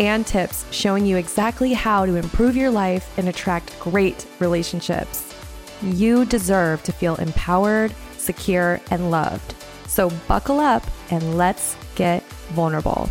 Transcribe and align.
and 0.00 0.26
tips 0.26 0.64
showing 0.70 1.06
you 1.06 1.16
exactly 1.16 1.72
how 1.72 2.06
to 2.06 2.16
improve 2.16 2.56
your 2.56 2.70
life 2.70 3.16
and 3.18 3.28
attract 3.28 3.78
great 3.80 4.26
relationships. 4.38 5.34
You 5.82 6.24
deserve 6.24 6.82
to 6.84 6.92
feel 6.92 7.16
empowered, 7.16 7.94
secure, 8.16 8.80
and 8.90 9.10
loved. 9.10 9.54
So 9.86 10.10
buckle 10.28 10.60
up 10.60 10.84
and 11.10 11.36
let's 11.36 11.76
get 11.94 12.22
vulnerable. 12.54 13.08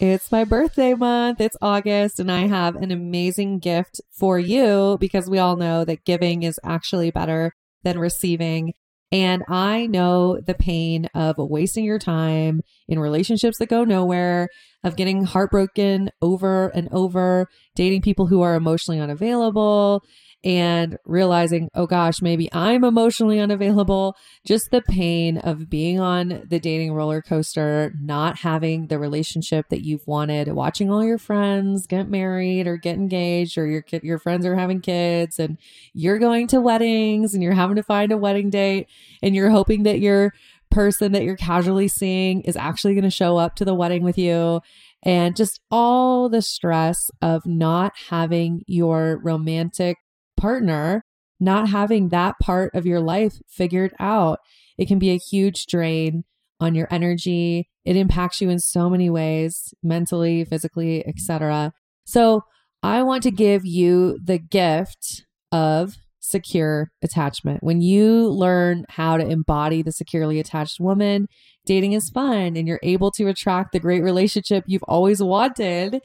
It's 0.00 0.32
my 0.32 0.42
birthday 0.42 0.94
month. 0.94 1.40
It's 1.40 1.56
August, 1.62 2.18
and 2.18 2.30
I 2.30 2.48
have 2.48 2.74
an 2.74 2.90
amazing 2.90 3.60
gift 3.60 4.00
for 4.10 4.36
you 4.36 4.96
because 4.98 5.30
we 5.30 5.38
all 5.38 5.54
know 5.54 5.84
that 5.84 6.04
giving 6.04 6.42
is 6.42 6.58
actually 6.64 7.12
better 7.12 7.54
than 7.84 8.00
receiving. 8.00 8.74
And 9.12 9.44
I 9.46 9.86
know 9.86 10.40
the 10.40 10.54
pain 10.54 11.06
of 11.14 11.36
wasting 11.36 11.84
your 11.84 11.98
time 11.98 12.62
in 12.88 12.98
relationships 12.98 13.58
that 13.58 13.68
go 13.68 13.84
nowhere, 13.84 14.48
of 14.82 14.96
getting 14.96 15.24
heartbroken 15.24 16.10
over 16.22 16.68
and 16.68 16.88
over, 16.92 17.46
dating 17.76 18.00
people 18.00 18.26
who 18.26 18.40
are 18.40 18.54
emotionally 18.54 18.98
unavailable, 18.98 20.02
and 20.44 20.98
realizing, 21.04 21.68
oh 21.74 21.86
gosh, 21.86 22.20
maybe 22.20 22.48
I'm 22.52 22.84
emotionally 22.84 23.38
unavailable. 23.38 24.16
Just 24.46 24.70
the 24.70 24.82
pain 24.82 25.38
of 25.38 25.70
being 25.70 26.00
on 26.00 26.42
the 26.48 26.58
dating 26.58 26.92
roller 26.92 27.22
coaster, 27.22 27.92
not 28.00 28.38
having 28.38 28.88
the 28.88 28.98
relationship 28.98 29.68
that 29.68 29.84
you've 29.84 30.06
wanted, 30.06 30.48
watching 30.48 30.90
all 30.90 31.04
your 31.04 31.18
friends 31.18 31.86
get 31.86 32.08
married 32.08 32.66
or 32.66 32.76
get 32.76 32.96
engaged, 32.96 33.56
or 33.56 33.66
your 33.66 33.84
your 34.02 34.18
friends 34.18 34.44
are 34.46 34.56
having 34.56 34.80
kids, 34.80 35.38
and 35.38 35.58
you're 35.92 36.18
going 36.18 36.46
to 36.48 36.60
weddings 36.60 37.34
and 37.34 37.42
you're 37.42 37.52
having 37.52 37.76
to 37.76 37.82
find 37.82 38.12
a 38.12 38.16
wedding 38.16 38.50
date, 38.50 38.88
and 39.22 39.34
you're 39.34 39.50
hoping 39.50 39.84
that 39.84 40.00
your 40.00 40.32
person 40.70 41.12
that 41.12 41.22
you're 41.22 41.36
casually 41.36 41.86
seeing 41.86 42.40
is 42.42 42.56
actually 42.56 42.94
going 42.94 43.04
to 43.04 43.10
show 43.10 43.36
up 43.36 43.54
to 43.54 43.64
the 43.64 43.74
wedding 43.74 44.02
with 44.02 44.16
you 44.16 44.60
and 45.02 45.36
just 45.36 45.60
all 45.70 46.28
the 46.28 46.40
stress 46.40 47.10
of 47.20 47.44
not 47.44 47.92
having 48.08 48.62
your 48.66 49.20
romantic 49.22 49.98
partner 50.42 51.04
not 51.40 51.68
having 51.68 52.08
that 52.08 52.34
part 52.40 52.74
of 52.74 52.86
your 52.86 53.00
life 53.00 53.34
figured 53.48 53.92
out. 53.98 54.38
It 54.78 54.86
can 54.86 54.98
be 54.98 55.10
a 55.10 55.18
huge 55.18 55.66
drain 55.66 56.24
on 56.60 56.74
your 56.74 56.88
energy. 56.90 57.68
It 57.84 57.96
impacts 57.96 58.40
you 58.40 58.48
in 58.48 58.58
so 58.58 58.88
many 58.88 59.10
ways, 59.10 59.74
mentally, 59.82 60.44
physically, 60.44 61.06
etc. 61.06 61.72
So, 62.04 62.42
I 62.84 63.04
want 63.04 63.22
to 63.24 63.30
give 63.30 63.64
you 63.64 64.18
the 64.22 64.38
gift 64.38 65.24
of 65.52 65.96
secure 66.18 66.90
attachment. 67.02 67.62
When 67.62 67.80
you 67.80 68.28
learn 68.28 68.84
how 68.88 69.16
to 69.16 69.26
embody 69.26 69.82
the 69.82 69.92
securely 69.92 70.40
attached 70.40 70.80
woman, 70.80 71.28
dating 71.64 71.92
is 71.92 72.10
fun 72.10 72.56
and 72.56 72.66
you're 72.66 72.80
able 72.82 73.10
to 73.12 73.28
attract 73.28 73.72
the 73.72 73.80
great 73.80 74.02
relationship 74.02 74.64
you've 74.66 74.82
always 74.84 75.22
wanted. 75.22 76.00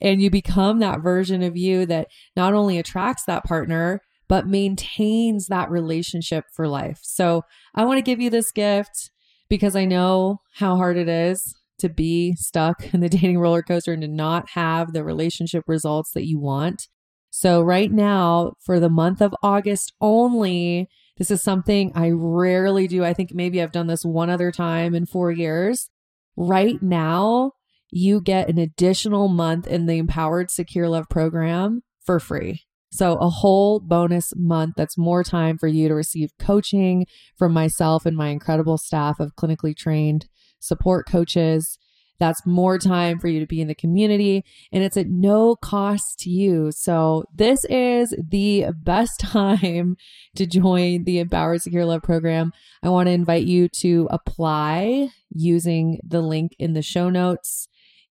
And 0.00 0.22
you 0.22 0.30
become 0.30 0.78
that 0.78 1.00
version 1.00 1.42
of 1.42 1.56
you 1.56 1.86
that 1.86 2.08
not 2.36 2.54
only 2.54 2.78
attracts 2.78 3.24
that 3.24 3.44
partner, 3.44 4.00
but 4.28 4.46
maintains 4.46 5.48
that 5.48 5.70
relationship 5.70 6.46
for 6.54 6.66
life. 6.66 7.00
So 7.02 7.42
I 7.74 7.84
want 7.84 7.98
to 7.98 8.02
give 8.02 8.20
you 8.20 8.30
this 8.30 8.50
gift 8.50 9.10
because 9.48 9.76
I 9.76 9.84
know 9.84 10.40
how 10.54 10.76
hard 10.76 10.96
it 10.96 11.08
is 11.08 11.54
to 11.78 11.90
be 11.90 12.34
stuck 12.36 12.94
in 12.94 13.00
the 13.00 13.08
dating 13.10 13.38
roller 13.38 13.62
coaster 13.62 13.92
and 13.92 14.02
to 14.02 14.08
not 14.08 14.50
have 14.50 14.92
the 14.92 15.04
relationship 15.04 15.64
results 15.66 16.12
that 16.12 16.26
you 16.26 16.38
want. 16.40 16.88
So, 17.28 17.62
right 17.62 17.90
now, 17.90 18.52
for 18.60 18.78
the 18.78 18.90
month 18.90 19.22
of 19.22 19.34
August 19.42 19.92
only, 20.00 20.88
this 21.22 21.30
is 21.30 21.40
something 21.40 21.92
I 21.94 22.10
rarely 22.10 22.88
do. 22.88 23.04
I 23.04 23.14
think 23.14 23.32
maybe 23.32 23.62
I've 23.62 23.70
done 23.70 23.86
this 23.86 24.04
one 24.04 24.28
other 24.28 24.50
time 24.50 24.92
in 24.92 25.06
four 25.06 25.30
years. 25.30 25.88
Right 26.34 26.82
now, 26.82 27.52
you 27.92 28.20
get 28.20 28.48
an 28.48 28.58
additional 28.58 29.28
month 29.28 29.68
in 29.68 29.86
the 29.86 29.98
Empowered 29.98 30.50
Secure 30.50 30.88
Love 30.88 31.08
program 31.08 31.82
for 32.04 32.18
free. 32.18 32.62
So, 32.90 33.18
a 33.18 33.28
whole 33.28 33.78
bonus 33.78 34.32
month 34.34 34.74
that's 34.76 34.98
more 34.98 35.22
time 35.22 35.58
for 35.58 35.68
you 35.68 35.86
to 35.86 35.94
receive 35.94 36.30
coaching 36.40 37.06
from 37.38 37.52
myself 37.52 38.04
and 38.04 38.16
my 38.16 38.30
incredible 38.30 38.76
staff 38.76 39.20
of 39.20 39.36
clinically 39.36 39.76
trained 39.76 40.26
support 40.58 41.06
coaches 41.06 41.78
that's 42.22 42.46
more 42.46 42.78
time 42.78 43.18
for 43.18 43.26
you 43.26 43.40
to 43.40 43.48
be 43.48 43.60
in 43.60 43.66
the 43.66 43.74
community 43.74 44.44
and 44.70 44.84
it's 44.84 44.96
at 44.96 45.08
no 45.08 45.56
cost 45.56 46.20
to 46.20 46.30
you. 46.30 46.70
So 46.70 47.24
this 47.34 47.64
is 47.64 48.14
the 48.16 48.66
best 48.80 49.18
time 49.20 49.96
to 50.36 50.46
join 50.46 51.02
the 51.02 51.18
Empowered 51.18 51.62
Secure 51.62 51.84
Love 51.84 52.04
program. 52.04 52.52
I 52.80 52.90
want 52.90 53.08
to 53.08 53.12
invite 53.12 53.42
you 53.42 53.68
to 53.80 54.06
apply 54.12 55.08
using 55.30 55.98
the 56.06 56.20
link 56.20 56.54
in 56.60 56.74
the 56.74 56.82
show 56.82 57.10
notes. 57.10 57.66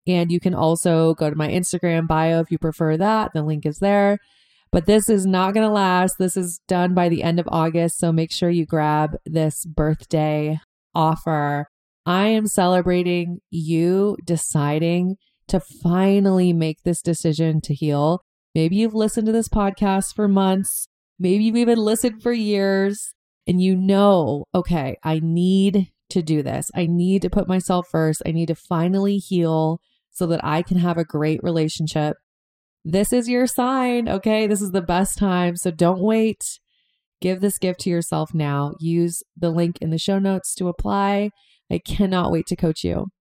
And 0.08 0.32
you 0.32 0.40
can 0.40 0.56
also 0.56 1.14
go 1.14 1.30
to 1.30 1.36
my 1.36 1.48
Instagram 1.50 2.08
bio 2.08 2.40
if 2.40 2.50
you 2.50 2.58
prefer 2.58 2.98
that. 2.98 3.30
The 3.36 3.44
link 3.44 3.64
is 3.64 3.78
there. 3.78 4.18
But 4.72 4.88
this 4.88 5.08
is 5.08 5.28
not 5.28 5.54
going 5.54 5.68
to 5.68 5.72
last. 5.72 6.16
This 6.18 6.36
is 6.36 6.62
done 6.68 6.96
by 6.96 7.10
the 7.10 7.22
end 7.22 7.40
of 7.40 7.48
August. 7.52 8.00
So 8.00 8.12
make 8.12 8.32
sure 8.32 8.50
you 8.50 8.66
grab 8.66 9.18
this 9.28 9.66
birthday 9.66 10.60
offer 10.96 11.69
I 12.06 12.28
am 12.28 12.48
celebrating 12.48 13.40
you 13.50 14.18
deciding 14.24 15.18
to 15.48 15.60
finally 15.60 16.54
make 16.54 16.84
this 16.84 17.02
decision 17.02 17.62
to 17.62 17.74
heal. 17.74 18.22
Maybe 18.56 18.78
you've 18.78 18.96
listened 18.96 19.28
to 19.28 19.34
this 19.34 19.50
podcast 19.50 20.16
for 20.16 20.28
months. 20.28 20.88
Maybe 21.20 21.44
you've 21.44 21.58
even 21.58 21.78
listened 21.78 22.24
for 22.24 22.32
years 22.32 23.14
and 23.48 23.62
you 23.62 23.76
know, 23.76 24.46
okay, 24.54 24.98
I 25.04 25.20
need 25.24 25.92
to 26.12 26.22
do 26.22 26.42
this. 26.42 26.70
I 26.76 26.88
need 26.88 27.22
to 27.24 27.30
put 27.30 27.48
myself 27.48 27.88
first. 27.92 28.22
I 28.26 28.32
need 28.32 28.48
to 28.48 28.56
finally 28.56 29.18
heal 29.18 29.82
so 30.12 30.26
that 30.28 30.44
I 30.44 30.62
can 30.62 30.78
have 30.78 30.98
a 30.98 31.04
great 31.04 31.42
relationship. 31.44 32.18
This 32.86 33.12
is 33.14 33.28
your 33.28 33.48
sign, 33.48 34.08
okay? 34.08 34.48
This 34.48 34.62
is 34.62 34.72
the 34.72 34.82
best 34.82 35.18
time. 35.18 35.56
So 35.56 35.72
don't 35.72 36.02
wait. 36.02 36.60
Give 37.22 37.42
this 37.42 37.58
gift 37.58 37.82
to 37.82 37.90
yourself 37.90 38.34
now. 38.34 38.74
Use 38.80 39.22
the 39.38 39.50
link 39.50 39.78
in 39.82 39.90
the 39.90 39.98
show 39.98 40.20
notes 40.20 40.56
to 40.56 40.68
apply 40.68 41.32
I 41.72 41.78
cannot 41.78 42.32
wait 42.32 42.48
to 42.48 42.56
coach 42.56 42.84
you. 42.84 43.12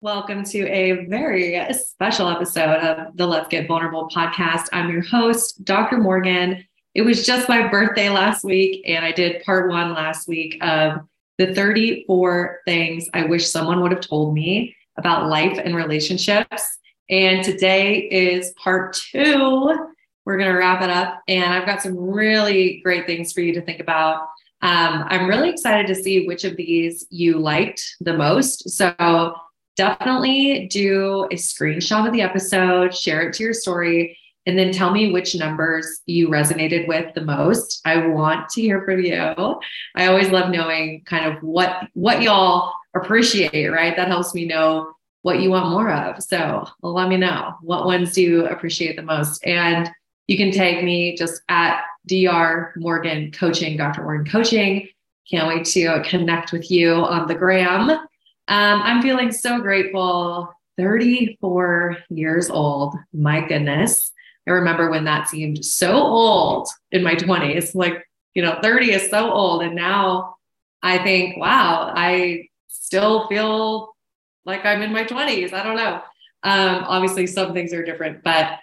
Welcome 0.00 0.42
to 0.44 0.66
a 0.68 1.04
very 1.04 1.62
special 1.74 2.30
episode 2.30 2.78
of 2.78 3.14
the 3.14 3.26
Let's 3.26 3.48
Get 3.48 3.68
Vulnerable 3.68 4.08
podcast. 4.08 4.68
I'm 4.72 4.88
your 4.88 5.02
host, 5.02 5.62
Dr. 5.62 5.98
Morgan. 5.98 6.64
It 6.94 7.02
was 7.02 7.26
just 7.26 7.46
my 7.46 7.68
birthday 7.68 8.08
last 8.08 8.42
week, 8.42 8.82
and 8.86 9.04
I 9.04 9.12
did 9.12 9.42
part 9.42 9.68
one 9.68 9.92
last 9.92 10.26
week 10.26 10.56
of 10.62 11.00
the 11.36 11.54
34 11.54 12.60
things 12.64 13.06
I 13.12 13.26
wish 13.26 13.50
someone 13.50 13.82
would 13.82 13.92
have 13.92 14.00
told 14.00 14.32
me 14.32 14.74
about 14.96 15.28
life 15.28 15.58
and 15.62 15.76
relationships. 15.76 16.78
And 17.10 17.44
today 17.44 17.98
is 17.98 18.54
part 18.62 18.94
two. 18.94 19.90
We're 20.24 20.38
going 20.38 20.50
to 20.50 20.58
wrap 20.58 20.80
it 20.80 20.88
up, 20.88 21.20
and 21.28 21.52
I've 21.52 21.66
got 21.66 21.82
some 21.82 21.98
really 21.98 22.80
great 22.82 23.06
things 23.06 23.34
for 23.34 23.42
you 23.42 23.52
to 23.52 23.60
think 23.60 23.80
about 23.80 24.26
um, 24.62 25.04
I'm 25.08 25.28
really 25.28 25.50
excited 25.50 25.86
to 25.88 25.94
see 25.94 26.26
which 26.26 26.44
of 26.44 26.56
these 26.56 27.06
you 27.10 27.38
liked 27.38 27.82
the 28.00 28.14
most. 28.14 28.70
So 28.70 29.34
definitely 29.76 30.66
do 30.68 31.24
a 31.30 31.36
screenshot 31.36 32.06
of 32.06 32.12
the 32.12 32.22
episode, 32.22 32.94
share 32.94 33.28
it 33.28 33.34
to 33.34 33.44
your 33.44 33.52
story, 33.52 34.18
and 34.46 34.58
then 34.58 34.72
tell 34.72 34.92
me 34.92 35.12
which 35.12 35.34
numbers 35.34 36.00
you 36.06 36.28
resonated 36.28 36.88
with 36.88 37.14
the 37.14 37.24
most. 37.24 37.80
I 37.84 38.06
want 38.06 38.48
to 38.50 38.60
hear 38.62 38.84
from 38.84 39.00
you. 39.00 39.60
I 39.94 40.06
always 40.06 40.30
love 40.30 40.50
knowing 40.50 41.02
kind 41.04 41.26
of 41.26 41.42
what 41.42 41.88
what 41.94 42.22
y'all 42.22 42.72
appreciate, 42.94 43.68
right? 43.68 43.94
That 43.96 44.08
helps 44.08 44.34
me 44.34 44.46
know 44.46 44.92
what 45.22 45.40
you 45.40 45.50
want 45.50 45.70
more 45.70 45.92
of. 45.92 46.22
So 46.22 46.66
let 46.82 47.08
me 47.08 47.16
know 47.16 47.56
what 47.60 47.84
ones 47.84 48.12
do 48.12 48.22
you 48.22 48.46
appreciate 48.46 48.94
the 48.94 49.02
most. 49.02 49.44
And 49.44 49.90
you 50.26 50.36
can 50.36 50.50
tag 50.50 50.84
me 50.84 51.16
just 51.16 51.42
at 51.48 51.82
Dr. 52.06 52.72
Morgan 52.76 53.30
Coaching, 53.32 53.76
Dr. 53.76 54.02
Morgan 54.02 54.30
Coaching. 54.30 54.88
Can't 55.30 55.48
wait 55.48 55.64
to 55.66 56.02
connect 56.04 56.52
with 56.52 56.70
you 56.70 56.94
on 56.94 57.26
the 57.26 57.34
gram. 57.34 57.90
Um, 57.90 58.08
I'm 58.48 59.02
feeling 59.02 59.32
so 59.32 59.60
grateful. 59.60 60.52
34 60.76 61.98
years 62.10 62.50
old. 62.50 62.94
My 63.12 63.46
goodness. 63.46 64.12
I 64.46 64.52
remember 64.52 64.90
when 64.90 65.04
that 65.04 65.28
seemed 65.28 65.64
so 65.64 65.92
old 65.94 66.68
in 66.92 67.02
my 67.02 67.14
20s. 67.14 67.74
Like, 67.74 68.06
you 68.34 68.42
know, 68.42 68.58
30 68.62 68.92
is 68.92 69.10
so 69.10 69.32
old. 69.32 69.62
And 69.62 69.74
now 69.74 70.36
I 70.82 70.98
think, 70.98 71.38
wow, 71.38 71.92
I 71.94 72.48
still 72.68 73.26
feel 73.26 73.96
like 74.44 74.64
I'm 74.64 74.82
in 74.82 74.92
my 74.92 75.04
20s. 75.04 75.52
I 75.52 75.64
don't 75.64 75.76
know. 75.76 76.02
Um, 76.44 76.84
obviously, 76.86 77.26
some 77.26 77.52
things 77.54 77.72
are 77.72 77.84
different, 77.84 78.22
but 78.22 78.58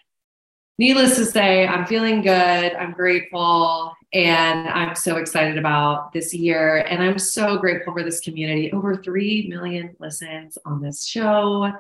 needless 0.78 1.16
to 1.18 1.26
say, 1.26 1.68
I'm 1.68 1.86
feeling 1.86 2.22
good. 2.22 2.74
I'm 2.74 2.94
grateful. 2.94 3.94
And 4.14 4.70
I'm 4.70 4.96
so 4.96 5.18
excited 5.18 5.58
about 5.58 6.14
this 6.14 6.34
year. 6.34 6.78
And 6.78 7.02
I'm 7.02 7.18
so 7.18 7.58
grateful 7.58 7.94
for 7.94 8.04
this 8.04 8.20
community. 8.20 8.72
Over 8.72 8.98
3 8.98 9.48
million 9.50 9.96
listens 10.00 10.58
on 10.66 10.82
this 10.82 11.06
show. 11.06 11.72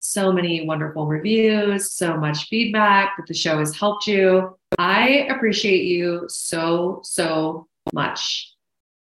So 0.00 0.32
many 0.32 0.64
wonderful 0.64 1.06
reviews, 1.06 1.90
so 1.90 2.16
much 2.16 2.46
feedback 2.48 3.16
that 3.16 3.26
the 3.26 3.34
show 3.34 3.58
has 3.58 3.76
helped 3.76 4.06
you. 4.06 4.56
I 4.78 5.26
appreciate 5.28 5.84
you 5.86 6.26
so, 6.28 7.00
so 7.02 7.66
much. 7.92 8.54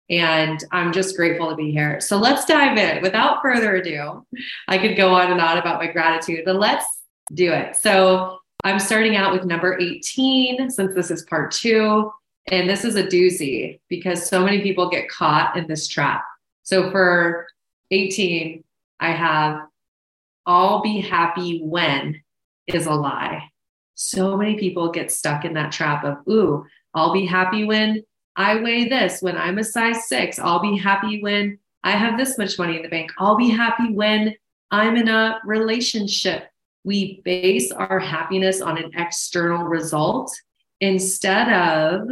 And 0.09 0.63
I'm 0.71 0.91
just 0.91 1.15
grateful 1.15 1.49
to 1.49 1.55
be 1.55 1.71
here. 1.71 1.99
So 1.99 2.17
let's 2.17 2.45
dive 2.45 2.77
in. 2.77 3.03
Without 3.03 3.43
further 3.43 3.75
ado, 3.75 4.25
I 4.67 4.79
could 4.79 4.97
go 4.97 5.13
on 5.13 5.31
and 5.31 5.39
on 5.39 5.59
about 5.59 5.79
my 5.79 5.87
gratitude, 5.87 6.43
but 6.45 6.55
let's 6.55 6.85
do 7.33 7.51
it. 7.51 7.75
So 7.75 8.39
I'm 8.67 8.79
starting 8.79 9.15
out 9.15 9.31
with 9.31 9.45
number 9.45 9.79
18, 9.79 10.69
since 10.69 10.93
this 10.93 11.09
is 11.09 11.23
part 11.23 11.51
two. 11.51 12.11
And 12.47 12.69
this 12.69 12.83
is 12.83 12.97
a 12.97 13.03
doozy 13.03 13.79
because 13.87 14.27
so 14.27 14.43
many 14.43 14.61
people 14.61 14.89
get 14.89 15.07
caught 15.07 15.55
in 15.55 15.67
this 15.67 15.87
trap. 15.87 16.25
So 16.63 16.91
for 16.91 17.47
18, 17.91 18.65
I 18.99 19.11
have 19.11 19.61
I'll 20.45 20.81
be 20.81 20.99
happy 20.99 21.61
when 21.63 22.21
is 22.67 22.87
a 22.87 22.93
lie. 22.93 23.49
So 23.95 24.35
many 24.35 24.55
people 24.55 24.91
get 24.91 25.11
stuck 25.11 25.45
in 25.45 25.53
that 25.53 25.71
trap 25.71 26.03
of, 26.03 26.17
ooh, 26.29 26.65
I'll 26.93 27.13
be 27.13 27.25
happy 27.25 27.63
when 27.63 28.03
I 28.35 28.61
weigh 28.61 28.89
this, 28.89 29.21
when 29.21 29.37
I'm 29.37 29.59
a 29.59 29.63
size 29.63 30.07
six. 30.09 30.39
I'll 30.39 30.61
be 30.61 30.77
happy 30.77 31.21
when 31.21 31.57
I 31.83 31.91
have 31.91 32.17
this 32.17 32.37
much 32.37 32.59
money 32.59 32.75
in 32.75 32.83
the 32.83 32.89
bank. 32.89 33.11
I'll 33.17 33.37
be 33.37 33.49
happy 33.49 33.93
when 33.93 34.35
I'm 34.71 34.97
in 34.97 35.07
a 35.07 35.39
relationship. 35.45 36.49
We 36.87 37.19
base 37.25 37.73
our 37.73 37.99
happiness 37.99 38.61
on 38.61 38.77
an 38.77 38.91
external 38.95 39.65
result 39.65 40.33
instead 40.79 41.51
of 41.51 42.07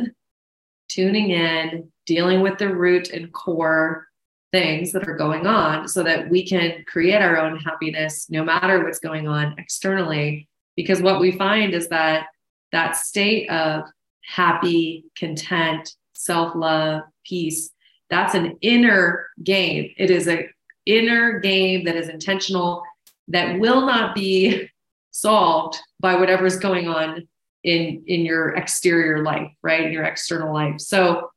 tuning 0.90 1.30
in, 1.30 1.90
dealing 2.06 2.42
with 2.42 2.58
the 2.58 2.76
root 2.76 3.10
and 3.10 3.32
core 3.32 4.06
things 4.52 4.92
that 4.92 5.08
are 5.08 5.16
going 5.16 5.48
on 5.48 5.88
so 5.88 6.04
that 6.04 6.30
we 6.30 6.46
can 6.46 6.84
create 6.90 7.22
our 7.22 7.38
own 7.38 7.58
happiness 7.58 8.30
no 8.30 8.44
matter 8.44 8.84
what's 8.84 9.00
going 9.00 9.30
on 9.30 9.56
externally. 9.58 10.50
Because 10.76 11.02
what 11.02 11.22
we 11.22 11.32
find 11.32 11.74
is 11.74 11.88
that 11.88 12.26
that 12.74 12.98
state 12.98 13.50
of 13.50 13.86
happy, 14.26 15.06
content, 15.18 15.96
self 16.12 16.54
love, 16.54 17.04
peace, 17.26 17.70
that's 18.10 18.36
an 18.36 18.58
inner 18.60 19.28
game. 19.42 19.94
It 19.98 20.12
is 20.12 20.28
an 20.28 20.50
inner 20.86 21.40
game 21.40 21.86
that 21.86 21.96
is 21.96 22.10
intentional, 22.10 22.84
that 23.30 23.60
will 23.60 23.86
not 23.86 24.16
be 24.16 24.70
solved 25.12 25.78
by 26.00 26.16
whatever's 26.16 26.58
going 26.58 26.88
on 26.88 27.28
in 27.64 28.04
in 28.08 28.26
your 28.26 28.50
exterior 28.50 29.24
life, 29.24 29.52
right? 29.64 29.86
In 29.86 29.92
your 29.92 30.04
external 30.04 30.54
life. 30.54 30.80
So 30.80 31.32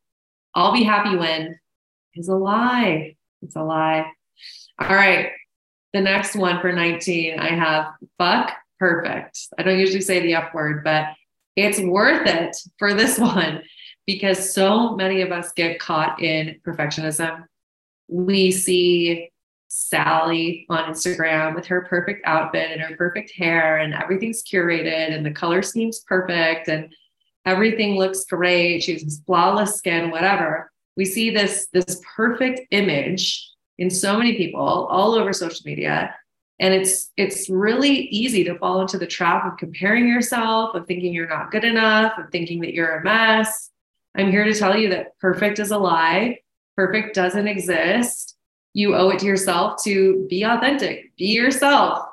I'll 0.54 0.72
be 0.72 0.82
happy 0.84 1.16
when 1.16 1.58
is 2.14 2.28
a 2.28 2.34
lie. 2.34 3.16
It's 3.42 3.56
a 3.56 3.62
lie. 3.62 4.10
All 4.78 4.94
right. 4.94 5.30
The 5.92 6.00
next 6.00 6.36
one 6.36 6.60
for 6.60 6.72
19, 6.72 7.38
I 7.38 7.48
have 7.48 7.86
fuck 8.18 8.52
perfect. 8.78 9.48
I 9.56 9.62
don't 9.62 9.78
usually 9.78 10.00
say 10.00 10.20
the 10.20 10.34
F 10.34 10.52
word, 10.52 10.84
but 10.84 11.06
it's 11.56 11.80
worth 11.80 12.26
it 12.26 12.56
for 12.78 12.94
this 12.94 13.18
one 13.18 13.62
because 14.06 14.52
so 14.52 14.94
many 14.96 15.22
of 15.22 15.32
us 15.32 15.52
get 15.52 15.78
caught 15.78 16.22
in 16.22 16.60
perfectionism. 16.66 17.44
We 18.08 18.52
see 18.52 19.30
Sally 19.68 20.66
on 20.70 20.90
Instagram 20.90 21.54
with 21.54 21.66
her 21.66 21.82
perfect 21.82 22.26
outfit 22.26 22.70
and 22.70 22.80
her 22.80 22.96
perfect 22.96 23.30
hair, 23.32 23.78
and 23.78 23.94
everything's 23.94 24.42
curated, 24.42 25.14
and 25.14 25.24
the 25.24 25.30
color 25.30 25.62
seems 25.62 26.00
perfect, 26.00 26.68
and 26.68 26.92
everything 27.44 27.96
looks 27.96 28.24
great. 28.24 28.82
She 28.82 28.94
has 28.94 29.22
flawless 29.26 29.76
skin, 29.76 30.10
whatever. 30.10 30.72
We 30.96 31.04
see 31.04 31.30
this 31.30 31.68
this 31.72 32.00
perfect 32.16 32.60
image 32.70 33.46
in 33.76 33.90
so 33.90 34.16
many 34.16 34.36
people 34.36 34.60
all 34.60 35.14
over 35.14 35.34
social 35.34 35.62
media, 35.66 36.14
and 36.58 36.72
it's 36.72 37.12
it's 37.18 37.50
really 37.50 37.90
easy 37.90 38.44
to 38.44 38.58
fall 38.58 38.80
into 38.80 38.96
the 38.96 39.06
trap 39.06 39.44
of 39.44 39.58
comparing 39.58 40.08
yourself, 40.08 40.74
of 40.74 40.86
thinking 40.86 41.12
you're 41.12 41.28
not 41.28 41.50
good 41.50 41.64
enough, 41.64 42.18
of 42.18 42.30
thinking 42.32 42.60
that 42.62 42.72
you're 42.72 42.96
a 42.96 43.04
mess. 43.04 43.70
I'm 44.16 44.30
here 44.30 44.44
to 44.44 44.54
tell 44.54 44.76
you 44.76 44.88
that 44.90 45.18
perfect 45.20 45.58
is 45.58 45.70
a 45.70 45.78
lie. 45.78 46.38
Perfect 46.74 47.14
doesn't 47.14 47.46
exist 47.46 48.37
you 48.78 48.94
owe 48.94 49.08
it 49.10 49.18
to 49.18 49.26
yourself 49.26 49.82
to 49.82 50.24
be 50.30 50.44
authentic, 50.44 51.10
be 51.16 51.26
yourself, 51.26 52.06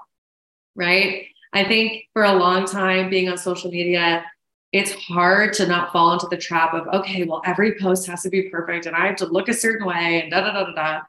right? 0.76 1.28
I 1.54 1.64
think 1.64 2.06
for 2.12 2.24
a 2.24 2.34
long 2.34 2.66
time 2.66 3.08
being 3.08 3.30
on 3.30 3.38
social 3.38 3.70
media, 3.70 4.26
it's 4.72 4.92
hard 4.94 5.54
to 5.54 5.68
not 5.68 5.92
fall 5.92 6.14
into 6.14 6.28
the 6.28 6.38
trap 6.38 6.74
of, 6.74 6.88
okay, 6.88 7.24
well, 7.24 7.44
every 7.46 7.78
post 7.78 8.08
has 8.08 8.24
to 8.24 8.32
be 8.32 8.50
perfect 8.50 8.88
and 8.88 8.96
I 8.96 9.06
have 9.06 9.16
to 9.18 9.28
look 9.28 9.48
a 9.48 9.54
certain 9.54 9.86
way 9.86 10.22
and 10.22 10.32
da 10.32 10.42
da 10.42 10.54
da 10.54 10.66
da 10.66 10.74
da. 10.74 11.02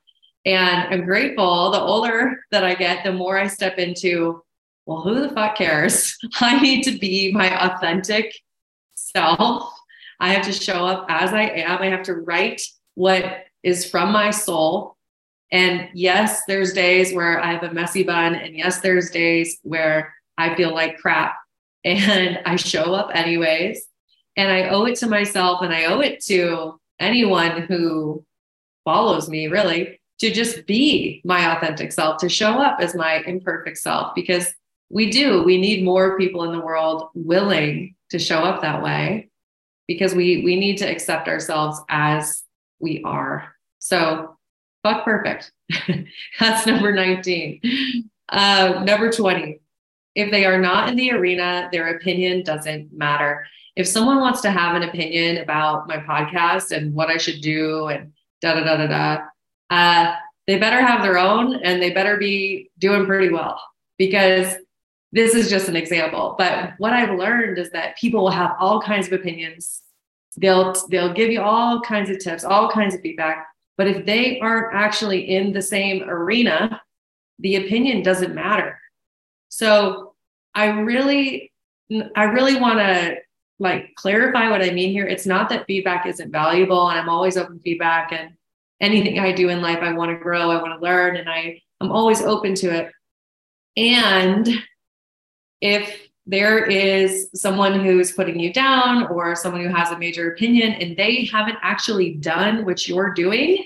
And 0.44 0.92
I'm 0.92 1.06
grateful 1.06 1.70
the 1.70 1.80
older 1.80 2.38
that 2.50 2.62
I 2.62 2.74
get, 2.74 3.02
the 3.02 3.12
more 3.12 3.38
I 3.38 3.46
step 3.46 3.78
into, 3.78 4.42
well, 4.84 5.00
who 5.00 5.20
the 5.20 5.30
fuck 5.30 5.56
cares? 5.56 6.18
I 6.34 6.60
need 6.60 6.82
to 6.82 6.98
be 6.98 7.32
my 7.32 7.48
authentic 7.64 8.30
self. 8.94 9.72
I 10.20 10.34
have 10.34 10.44
to 10.44 10.52
show 10.52 10.84
up 10.84 11.06
as 11.08 11.32
I 11.32 11.44
am. 11.44 11.80
I 11.80 11.86
have 11.86 12.02
to 12.04 12.14
write 12.14 12.60
what 12.94 13.46
is 13.62 13.88
from 13.88 14.12
my 14.12 14.30
soul 14.30 14.95
and 15.52 15.88
yes, 15.94 16.42
there's 16.46 16.72
days 16.72 17.12
where 17.14 17.40
I 17.40 17.52
have 17.52 17.62
a 17.62 17.72
messy 17.72 18.02
bun. 18.02 18.34
And 18.34 18.56
yes, 18.56 18.80
there's 18.80 19.10
days 19.10 19.58
where 19.62 20.14
I 20.36 20.54
feel 20.54 20.74
like 20.74 20.98
crap. 20.98 21.36
And 21.84 22.40
I 22.44 22.56
show 22.56 22.94
up 22.94 23.10
anyways. 23.14 23.86
And 24.36 24.50
I 24.50 24.70
owe 24.70 24.86
it 24.86 24.96
to 24.96 25.06
myself 25.06 25.62
and 25.62 25.72
I 25.72 25.84
owe 25.84 26.00
it 26.00 26.20
to 26.24 26.80
anyone 26.98 27.62
who 27.62 28.24
follows 28.84 29.28
me, 29.28 29.46
really, 29.46 30.00
to 30.18 30.32
just 30.32 30.66
be 30.66 31.22
my 31.24 31.54
authentic 31.54 31.92
self, 31.92 32.18
to 32.18 32.28
show 32.28 32.60
up 32.60 32.78
as 32.80 32.96
my 32.96 33.22
imperfect 33.24 33.78
self, 33.78 34.16
because 34.16 34.52
we 34.90 35.10
do. 35.10 35.44
We 35.44 35.60
need 35.60 35.84
more 35.84 36.18
people 36.18 36.42
in 36.42 36.50
the 36.50 36.64
world 36.64 37.08
willing 37.14 37.94
to 38.10 38.18
show 38.18 38.40
up 38.40 38.62
that 38.62 38.82
way 38.82 39.30
because 39.86 40.12
we 40.12 40.42
we 40.42 40.56
need 40.56 40.78
to 40.78 40.90
accept 40.90 41.28
ourselves 41.28 41.80
as 41.88 42.42
we 42.80 43.02
are. 43.04 43.54
So 43.78 44.35
Fuck 44.86 45.04
perfect. 45.04 45.50
That's 46.38 46.64
number 46.64 46.92
19. 46.92 48.08
Uh, 48.28 48.84
number 48.84 49.10
20. 49.10 49.58
If 50.14 50.30
they 50.30 50.44
are 50.44 50.60
not 50.60 50.88
in 50.88 50.94
the 50.94 51.10
arena, 51.10 51.68
their 51.72 51.96
opinion 51.96 52.44
doesn't 52.44 52.92
matter. 52.92 53.44
If 53.74 53.88
someone 53.88 54.20
wants 54.20 54.42
to 54.42 54.50
have 54.52 54.76
an 54.76 54.88
opinion 54.88 55.38
about 55.38 55.88
my 55.88 55.96
podcast 55.96 56.70
and 56.70 56.94
what 56.94 57.08
I 57.08 57.16
should 57.16 57.40
do 57.40 57.88
and 57.88 58.12
da 58.40 58.54
da 58.54 58.62
da 58.62 58.76
da 58.76 58.86
da, 58.86 59.24
uh, 59.70 60.14
they 60.46 60.56
better 60.56 60.80
have 60.80 61.02
their 61.02 61.18
own 61.18 61.56
and 61.64 61.82
they 61.82 61.90
better 61.90 62.16
be 62.16 62.70
doing 62.78 63.06
pretty 63.06 63.30
well 63.30 63.60
because 63.98 64.54
this 65.10 65.34
is 65.34 65.50
just 65.50 65.68
an 65.68 65.74
example. 65.74 66.36
But 66.38 66.74
what 66.78 66.92
I've 66.92 67.18
learned 67.18 67.58
is 67.58 67.70
that 67.70 67.98
people 67.98 68.22
will 68.22 68.30
have 68.30 68.54
all 68.60 68.80
kinds 68.80 69.08
of 69.08 69.14
opinions. 69.14 69.82
They'll 70.36 70.76
they'll 70.90 71.12
give 71.12 71.32
you 71.32 71.40
all 71.40 71.80
kinds 71.80 72.08
of 72.08 72.20
tips, 72.20 72.44
all 72.44 72.70
kinds 72.70 72.94
of 72.94 73.00
feedback. 73.00 73.48
But 73.76 73.88
if 73.88 74.06
they 74.06 74.40
aren't 74.40 74.74
actually 74.74 75.30
in 75.30 75.52
the 75.52 75.62
same 75.62 76.08
arena, 76.08 76.80
the 77.38 77.56
opinion 77.56 78.02
doesn't 78.02 78.34
matter. 78.34 78.78
So 79.48 80.14
I 80.54 80.66
really, 80.66 81.52
I 82.14 82.24
really 82.24 82.58
want 82.58 82.78
to 82.78 83.16
like 83.58 83.94
clarify 83.96 84.50
what 84.50 84.62
I 84.62 84.70
mean 84.70 84.90
here. 84.90 85.06
It's 85.06 85.26
not 85.26 85.48
that 85.50 85.66
feedback 85.66 86.06
isn't 86.06 86.32
valuable 86.32 86.88
and 86.88 86.98
I'm 86.98 87.08
always 87.08 87.36
open 87.36 87.56
to 87.56 87.62
feedback 87.62 88.12
and 88.12 88.30
anything 88.80 89.18
I 89.18 89.32
do 89.32 89.48
in 89.48 89.62
life, 89.62 89.78
I 89.80 89.92
want 89.92 90.10
to 90.10 90.22
grow, 90.22 90.50
I 90.50 90.60
want 90.60 90.78
to 90.78 90.84
learn, 90.84 91.16
and 91.16 91.28
I, 91.28 91.60
I'm 91.80 91.90
always 91.90 92.22
open 92.22 92.54
to 92.56 92.74
it. 92.74 92.92
And 93.76 94.48
if 95.60 96.08
there 96.26 96.64
is 96.64 97.28
someone 97.34 97.84
who's 97.84 98.12
putting 98.12 98.40
you 98.40 98.52
down 98.52 99.06
or 99.06 99.36
someone 99.36 99.62
who 99.62 99.72
has 99.72 99.90
a 99.90 99.98
major 99.98 100.32
opinion 100.32 100.72
and 100.72 100.96
they 100.96 101.24
haven't 101.24 101.58
actually 101.62 102.14
done 102.14 102.64
what 102.64 102.88
you're 102.88 103.14
doing, 103.14 103.64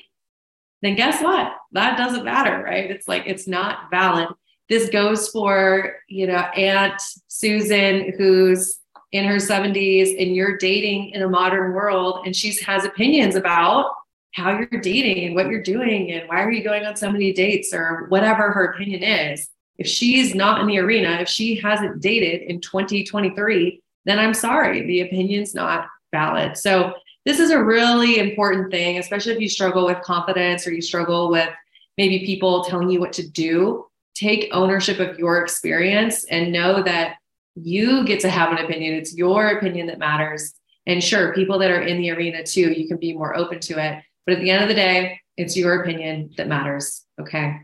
then 0.83 0.95
guess 0.95 1.23
what? 1.23 1.52
That 1.73 1.97
doesn't 1.97 2.25
matter, 2.25 2.62
right? 2.62 2.90
It's 2.90 3.09
like 3.09 3.25
it's 3.26 3.47
not 3.47 3.90
valid. 3.90 4.29
This 4.69 4.90
goes 4.90 5.29
for, 5.29 5.97
you 6.07 6.26
know, 6.26 6.35
Aunt 6.35 7.00
Susan, 7.29 8.12
who's 8.17 8.79
in 9.12 9.25
her 9.25 9.37
70s 9.37 10.21
and 10.21 10.37
you're 10.37 10.57
dating 10.57 11.11
in 11.11 11.23
a 11.23 11.29
modern 11.29 11.73
world 11.73 12.25
and 12.26 12.37
she 12.37 12.55
has 12.64 12.85
opinions 12.85 13.35
about 13.35 13.93
how 14.33 14.50
you're 14.50 14.81
dating 14.81 15.26
and 15.26 15.35
what 15.35 15.49
you're 15.49 15.62
doing 15.62 16.12
and 16.12 16.29
why 16.29 16.43
are 16.43 16.52
you 16.52 16.62
going 16.62 16.85
on 16.85 16.95
so 16.95 17.11
many 17.11 17.33
dates 17.33 17.75
or 17.75 18.07
whatever 18.09 18.52
her 18.52 18.67
opinion 18.67 19.02
is 19.02 19.49
if 19.80 19.87
she's 19.87 20.34
not 20.34 20.60
in 20.60 20.66
the 20.66 20.78
arena, 20.78 21.18
if 21.20 21.28
she 21.28 21.56
hasn't 21.56 22.00
dated 22.02 22.42
in 22.42 22.60
2023, 22.60 23.82
then 24.04 24.18
I'm 24.18 24.34
sorry, 24.34 24.87
the 24.87 25.00
opinion's 25.00 25.54
not 25.54 25.88
valid. 26.12 26.56
So 26.58 26.92
this 27.25 27.40
is 27.40 27.50
a 27.50 27.64
really 27.64 28.18
important 28.18 28.70
thing, 28.70 28.99
especially 28.99 29.32
if 29.32 29.40
you 29.40 29.49
struggle 29.49 29.87
with 29.87 30.02
confidence 30.02 30.66
or 30.66 30.72
you 30.72 30.82
struggle 30.82 31.30
with 31.30 31.49
maybe 31.96 32.26
people 32.26 32.62
telling 32.64 32.90
you 32.90 33.00
what 33.00 33.14
to 33.14 33.26
do. 33.26 33.87
Take 34.14 34.50
ownership 34.52 34.99
of 35.00 35.18
your 35.18 35.40
experience 35.40 36.25
and 36.25 36.52
know 36.52 36.82
that 36.82 37.16
you 37.54 38.04
get 38.04 38.20
to 38.20 38.28
have 38.28 38.52
an 38.52 38.62
opinion. 38.62 38.94
It's 38.94 39.16
your 39.16 39.49
opinion 39.49 39.87
that 39.87 39.99
matters. 39.99 40.52
And 40.87 41.02
sure, 41.02 41.32
people 41.32 41.58
that 41.58 41.70
are 41.70 41.82
in 41.82 42.02
the 42.02 42.10
arena 42.10 42.42
too, 42.42 42.70
you 42.72 42.87
can 42.87 42.99
be 42.99 43.14
more 43.14 43.34
open 43.34 43.60
to 43.60 43.82
it. 43.82 44.02
But 44.26 44.37
at 44.37 44.40
the 44.42 44.50
end 44.50 44.62
of 44.62 44.68
the 44.68 44.75
day, 44.75 45.20
it's 45.38 45.56
your 45.56 45.82
opinion 45.82 46.32
that 46.37 46.49
matters. 46.49 47.06
Okay. 47.18 47.60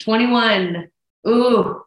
21. 0.00 0.88
Ooh, 1.26 1.82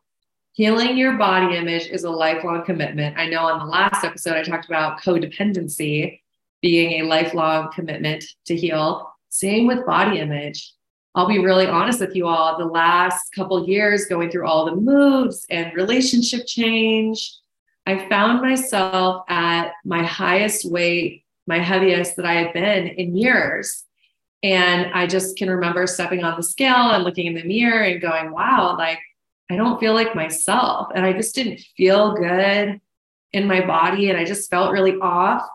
healing 0.54 0.98
your 0.98 1.18
body 1.18 1.58
image 1.58 1.88
is 1.88 2.04
a 2.04 2.10
lifelong 2.10 2.64
commitment. 2.64 3.18
I 3.18 3.28
know 3.28 3.46
on 3.46 3.60
the 3.60 3.66
last 3.66 4.04
episode, 4.04 4.36
I 4.36 4.44
talked 4.44 4.66
about 4.66 5.02
codependency 5.02 6.22
being 6.62 7.02
a 7.02 7.08
lifelong 7.08 7.72
commitment 7.74 8.24
to 8.46 8.56
heal. 8.56 9.14
Same 9.30 9.68
with 9.68 9.86
body 9.86 10.20
image. 10.20 10.72
I'll 11.16 11.28
be 11.28 11.40
really 11.40 11.68
honest 11.68 12.00
with 12.00 12.16
you 12.16 12.28
all. 12.28 12.58
The 12.58 12.66
last 12.66 13.34
couple 13.34 13.68
years 13.68 14.06
going 14.06 14.32
through 14.32 14.48
all 14.48 14.66
the 14.66 14.76
moves 14.76 15.46
and 15.50 15.74
relationship 15.74 16.46
change, 16.46 17.38
I 17.86 18.08
found 18.10 18.42
myself 18.42 19.24
at 19.30 19.72
my 19.84 20.04
highest 20.04 20.70
weight, 20.70 21.24
my 21.46 21.60
heaviest 21.60 22.16
that 22.16 22.26
I 22.26 22.34
had 22.34 22.54
been 22.54 22.88
in 22.88 23.16
years. 23.16 23.84
And 24.44 24.94
I 24.94 25.08
just 25.08 25.38
can 25.38 25.50
remember 25.50 25.88
stepping 25.88 26.24
on 26.24 26.38
the 26.38 26.44
scale 26.44 26.92
and 26.92 27.04
looking 27.04 27.28
in 27.28 27.34
the 27.34 27.44
mirror 27.44 27.82
and 27.82 28.02
going, 28.02 28.32
wow, 28.32 28.76
like 28.78 29.00
I 29.50 29.56
don't 29.56 29.80
feel 29.80 29.94
like 29.94 30.16
myself. 30.16 30.92
And 30.96 31.06
I 31.06 31.14
just 31.14 31.36
didn't 31.36 31.60
feel 31.78 32.16
good 32.16 32.80
in 33.34 33.48
my 33.48 33.66
body. 33.66 34.10
And 34.10 34.18
I 34.18 34.26
just 34.26 34.50
felt 34.50 34.72
really 34.72 34.96
off. 34.96 35.48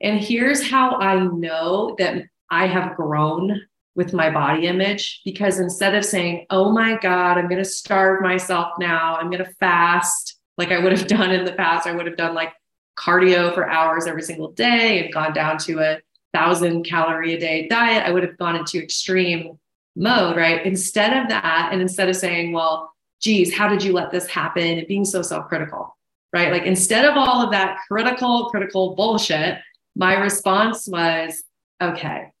And 0.00 0.20
here's 0.20 0.68
how 0.68 0.96
I 0.96 1.26
know 1.26 1.94
that 1.98 2.24
I 2.50 2.66
have 2.66 2.96
grown 2.96 3.60
with 3.94 4.12
my 4.12 4.30
body 4.30 4.66
image 4.66 5.22
because 5.24 5.58
instead 5.58 5.94
of 5.94 6.04
saying, 6.04 6.46
oh 6.50 6.70
my 6.70 6.98
God, 6.98 7.38
I'm 7.38 7.48
going 7.48 7.62
to 7.62 7.68
starve 7.68 8.22
myself 8.22 8.72
now, 8.78 9.16
I'm 9.16 9.30
going 9.30 9.44
to 9.44 9.54
fast 9.58 10.38
like 10.58 10.70
I 10.70 10.78
would 10.78 10.92
have 10.92 11.06
done 11.08 11.32
in 11.32 11.44
the 11.44 11.52
past, 11.52 11.86
I 11.86 11.92
would 11.92 12.06
have 12.06 12.16
done 12.16 12.34
like 12.34 12.52
cardio 12.98 13.54
for 13.54 13.68
hours 13.68 14.06
every 14.06 14.22
single 14.22 14.52
day 14.52 15.04
and 15.04 15.12
gone 15.12 15.32
down 15.32 15.58
to 15.58 15.80
a 15.80 15.98
thousand 16.32 16.84
calorie 16.84 17.34
a 17.34 17.40
day 17.40 17.68
diet, 17.68 18.04
I 18.04 18.10
would 18.10 18.22
have 18.22 18.36
gone 18.36 18.56
into 18.56 18.82
extreme 18.82 19.58
mode, 19.96 20.36
right? 20.36 20.64
Instead 20.64 21.16
of 21.16 21.28
that, 21.28 21.70
and 21.72 21.80
instead 21.80 22.08
of 22.08 22.16
saying, 22.16 22.52
well, 22.52 22.92
geez, 23.20 23.54
how 23.54 23.68
did 23.68 23.82
you 23.82 23.92
let 23.92 24.10
this 24.10 24.26
happen? 24.26 24.78
And 24.78 24.86
being 24.86 25.04
so 25.04 25.22
self 25.22 25.48
critical, 25.48 25.96
right? 26.32 26.52
Like 26.52 26.64
instead 26.64 27.04
of 27.04 27.16
all 27.16 27.42
of 27.42 27.50
that 27.50 27.78
critical, 27.88 28.50
critical 28.50 28.94
bullshit, 28.94 29.58
my 29.94 30.14
response 30.14 30.86
was, 30.86 31.42
okay, 31.82 32.32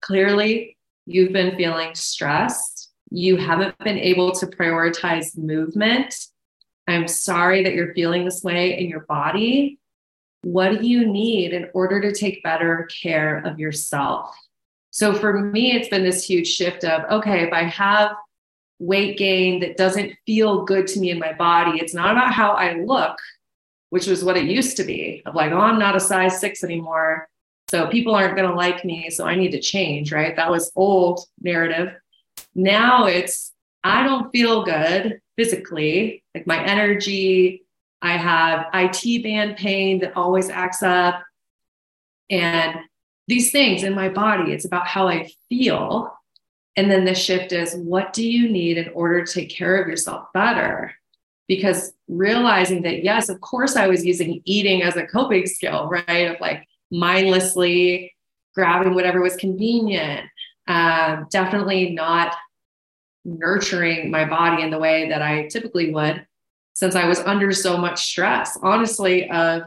clearly 0.00 0.76
you've 1.06 1.32
been 1.32 1.56
feeling 1.56 1.94
stressed. 1.94 2.90
You 3.10 3.36
haven't 3.36 3.76
been 3.78 3.98
able 3.98 4.32
to 4.32 4.46
prioritize 4.46 5.36
movement. 5.36 6.14
I'm 6.88 7.08
sorry 7.08 7.62
that 7.64 7.74
you're 7.74 7.94
feeling 7.94 8.24
this 8.24 8.42
way 8.42 8.78
in 8.78 8.88
your 8.88 9.00
body 9.00 9.78
what 10.42 10.80
do 10.80 10.86
you 10.86 11.06
need 11.06 11.52
in 11.52 11.70
order 11.72 12.00
to 12.00 12.12
take 12.12 12.42
better 12.42 12.88
care 13.02 13.38
of 13.46 13.60
yourself? 13.60 14.34
So 14.92 15.14
for 15.14 15.40
me, 15.40 15.72
it's 15.72 15.88
been 15.88 16.04
this 16.04 16.24
huge 16.24 16.46
shift 16.46 16.84
of 16.84 17.10
okay, 17.10 17.42
if 17.42 17.52
I 17.52 17.64
have 17.64 18.12
weight 18.78 19.16
gain 19.16 19.60
that 19.60 19.76
doesn't 19.76 20.12
feel 20.26 20.64
good 20.64 20.86
to 20.88 21.00
me 21.00 21.10
in 21.10 21.18
my 21.18 21.32
body, 21.32 21.78
it's 21.78 21.94
not 21.94 22.12
about 22.12 22.32
how 22.32 22.52
I 22.52 22.74
look, 22.74 23.18
which 23.90 24.06
was 24.06 24.22
what 24.22 24.36
it 24.36 24.44
used 24.44 24.76
to 24.76 24.84
be 24.84 25.22
of 25.24 25.34
like, 25.34 25.50
oh, 25.50 25.60
I'm 25.60 25.78
not 25.78 25.96
a 25.96 26.00
size 26.00 26.38
six 26.38 26.62
anymore. 26.62 27.28
So 27.70 27.86
people 27.88 28.14
aren't 28.14 28.36
going 28.36 28.48
to 28.48 28.54
like 28.54 28.84
me. 28.84 29.08
So 29.08 29.24
I 29.24 29.34
need 29.34 29.52
to 29.52 29.60
change, 29.60 30.12
right? 30.12 30.36
That 30.36 30.50
was 30.50 30.70
old 30.76 31.20
narrative. 31.40 31.94
Now 32.54 33.06
it's, 33.06 33.52
I 33.82 34.02
don't 34.02 34.30
feel 34.30 34.62
good 34.64 35.20
physically, 35.36 36.22
like 36.34 36.46
my 36.46 36.62
energy, 36.62 37.64
I 38.02 38.16
have 38.16 38.66
IT 38.74 39.22
band 39.22 39.56
pain 39.56 40.00
that 40.00 40.16
always 40.16 40.50
acts 40.50 40.82
up. 40.82 41.22
And 42.28 42.76
these 43.32 43.50
things 43.50 43.82
in 43.82 43.94
my 43.94 44.10
body, 44.10 44.52
it's 44.52 44.66
about 44.66 44.86
how 44.86 45.08
I 45.08 45.30
feel. 45.48 46.12
And 46.76 46.90
then 46.90 47.06
the 47.06 47.14
shift 47.14 47.52
is 47.52 47.74
what 47.74 48.12
do 48.12 48.28
you 48.28 48.46
need 48.50 48.76
in 48.76 48.90
order 48.90 49.24
to 49.24 49.32
take 49.32 49.48
care 49.48 49.80
of 49.80 49.88
yourself 49.88 50.26
better? 50.34 50.92
Because 51.48 51.94
realizing 52.08 52.82
that, 52.82 53.02
yes, 53.02 53.30
of 53.30 53.40
course, 53.40 53.74
I 53.74 53.86
was 53.86 54.04
using 54.04 54.42
eating 54.44 54.82
as 54.82 54.96
a 54.96 55.06
coping 55.06 55.46
skill, 55.46 55.88
right? 55.88 56.30
Of 56.30 56.40
like 56.42 56.68
mindlessly 56.90 58.12
grabbing 58.54 58.94
whatever 58.94 59.22
was 59.22 59.36
convenient, 59.36 60.28
um, 60.68 61.26
definitely 61.30 61.90
not 61.92 62.36
nurturing 63.24 64.10
my 64.10 64.26
body 64.26 64.62
in 64.62 64.70
the 64.70 64.78
way 64.78 65.08
that 65.08 65.22
I 65.22 65.48
typically 65.48 65.90
would 65.90 66.26
since 66.74 66.94
I 66.94 67.06
was 67.06 67.20
under 67.20 67.50
so 67.52 67.78
much 67.78 68.04
stress, 68.04 68.58
honestly, 68.62 69.30
of 69.30 69.62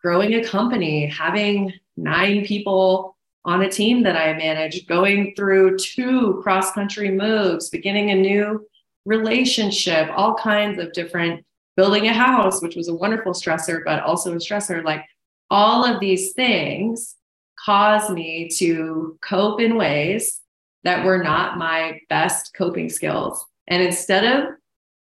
growing 0.00 0.34
a 0.34 0.44
company, 0.44 1.06
having 1.06 1.74
nine 2.00 2.44
people 2.44 3.16
on 3.44 3.62
a 3.62 3.70
team 3.70 4.02
that 4.02 4.16
I 4.16 4.32
manage, 4.34 4.86
going 4.86 5.34
through 5.34 5.78
two 5.78 6.40
cross 6.42 6.72
country 6.72 7.10
moves, 7.10 7.70
beginning 7.70 8.10
a 8.10 8.14
new 8.14 8.66
relationship, 9.06 10.10
all 10.14 10.34
kinds 10.34 10.78
of 10.78 10.92
different 10.92 11.44
building 11.76 12.06
a 12.06 12.12
house, 12.12 12.60
which 12.60 12.76
was 12.76 12.88
a 12.88 12.94
wonderful 12.94 13.32
stressor, 13.32 13.80
but 13.84 14.02
also 14.02 14.32
a 14.32 14.36
stressor. 14.36 14.84
Like 14.84 15.04
all 15.50 15.84
of 15.84 16.00
these 16.00 16.32
things 16.34 17.16
caused 17.64 18.10
me 18.10 18.48
to 18.56 19.18
cope 19.22 19.60
in 19.60 19.76
ways 19.76 20.40
that 20.84 21.04
were 21.04 21.22
not 21.22 21.58
my 21.58 22.00
best 22.08 22.52
coping 22.54 22.88
skills. 22.88 23.44
And 23.68 23.82
instead 23.82 24.24
of 24.24 24.54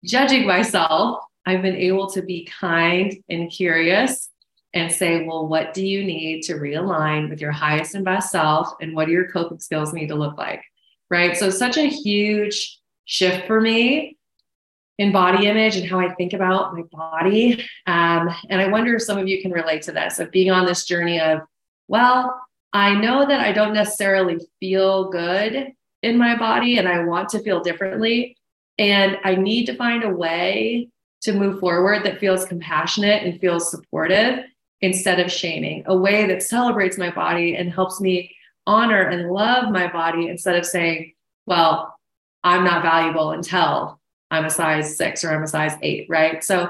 judging 0.03 0.45
myself, 0.45 1.23
I've 1.45 1.61
been 1.61 1.75
able 1.75 2.09
to 2.11 2.21
be 2.21 2.45
kind 2.59 3.15
and 3.29 3.49
curious 3.49 4.29
and 4.73 4.91
say, 4.91 5.25
well, 5.25 5.47
what 5.47 5.73
do 5.73 5.85
you 5.85 6.03
need 6.03 6.43
to 6.43 6.53
realign 6.53 7.29
with 7.29 7.41
your 7.41 7.51
highest 7.51 7.95
and 7.95 8.05
best 8.05 8.31
self? 8.31 8.73
And 8.81 8.95
what 8.95 9.05
do 9.05 9.11
your 9.11 9.31
coping 9.31 9.59
skills 9.59 9.93
need 9.93 10.07
to 10.07 10.15
look 10.15 10.37
like? 10.37 10.63
Right. 11.09 11.35
So, 11.35 11.49
such 11.49 11.77
a 11.77 11.87
huge 11.87 12.79
shift 13.05 13.47
for 13.47 13.59
me 13.59 14.17
in 14.99 15.11
body 15.11 15.47
image 15.47 15.77
and 15.77 15.89
how 15.89 15.99
I 15.99 16.13
think 16.13 16.33
about 16.33 16.75
my 16.75 16.83
body. 16.91 17.65
Um, 17.87 18.29
and 18.49 18.61
I 18.61 18.67
wonder 18.67 18.95
if 18.95 19.01
some 19.01 19.17
of 19.17 19.27
you 19.27 19.41
can 19.41 19.51
relate 19.51 19.81
to 19.83 19.91
this 19.91 20.19
of 20.19 20.29
being 20.29 20.51
on 20.51 20.65
this 20.65 20.85
journey 20.85 21.19
of, 21.19 21.39
well, 21.87 22.39
I 22.73 22.93
know 22.93 23.25
that 23.25 23.39
I 23.39 23.51
don't 23.51 23.73
necessarily 23.73 24.37
feel 24.59 25.09
good 25.09 25.69
in 26.03 26.17
my 26.17 26.37
body 26.37 26.77
and 26.77 26.87
I 26.87 27.03
want 27.05 27.29
to 27.29 27.39
feel 27.39 27.61
differently, 27.61 28.37
and 28.77 29.17
I 29.23 29.35
need 29.35 29.65
to 29.65 29.75
find 29.75 30.03
a 30.03 30.09
way 30.09 30.89
to 31.21 31.33
move 31.33 31.59
forward 31.59 32.03
that 32.05 32.19
feels 32.19 32.45
compassionate 32.45 33.23
and 33.23 33.39
feels 33.41 33.71
supportive 33.71 34.45
instead 34.81 35.19
of 35.19 35.31
shaming, 35.31 35.83
a 35.85 35.95
way 35.95 36.25
that 36.27 36.43
celebrates 36.43 36.97
my 36.97 37.09
body 37.11 37.55
and 37.55 37.71
helps 37.71 37.99
me 37.99 38.35
honor 38.65 39.01
and 39.01 39.29
love 39.29 39.71
my 39.71 39.91
body 39.91 40.27
instead 40.27 40.55
of 40.55 40.65
saying, 40.65 41.13
well, 41.45 41.95
I'm 42.43 42.63
not 42.63 42.83
valuable 42.83 43.31
until 43.31 43.99
I'm 44.31 44.45
a 44.45 44.49
size 44.49 44.95
six 44.95 45.23
or 45.23 45.31
I'm 45.31 45.43
a 45.43 45.47
size 45.47 45.73
eight, 45.81 46.05
right? 46.09 46.43
So 46.43 46.69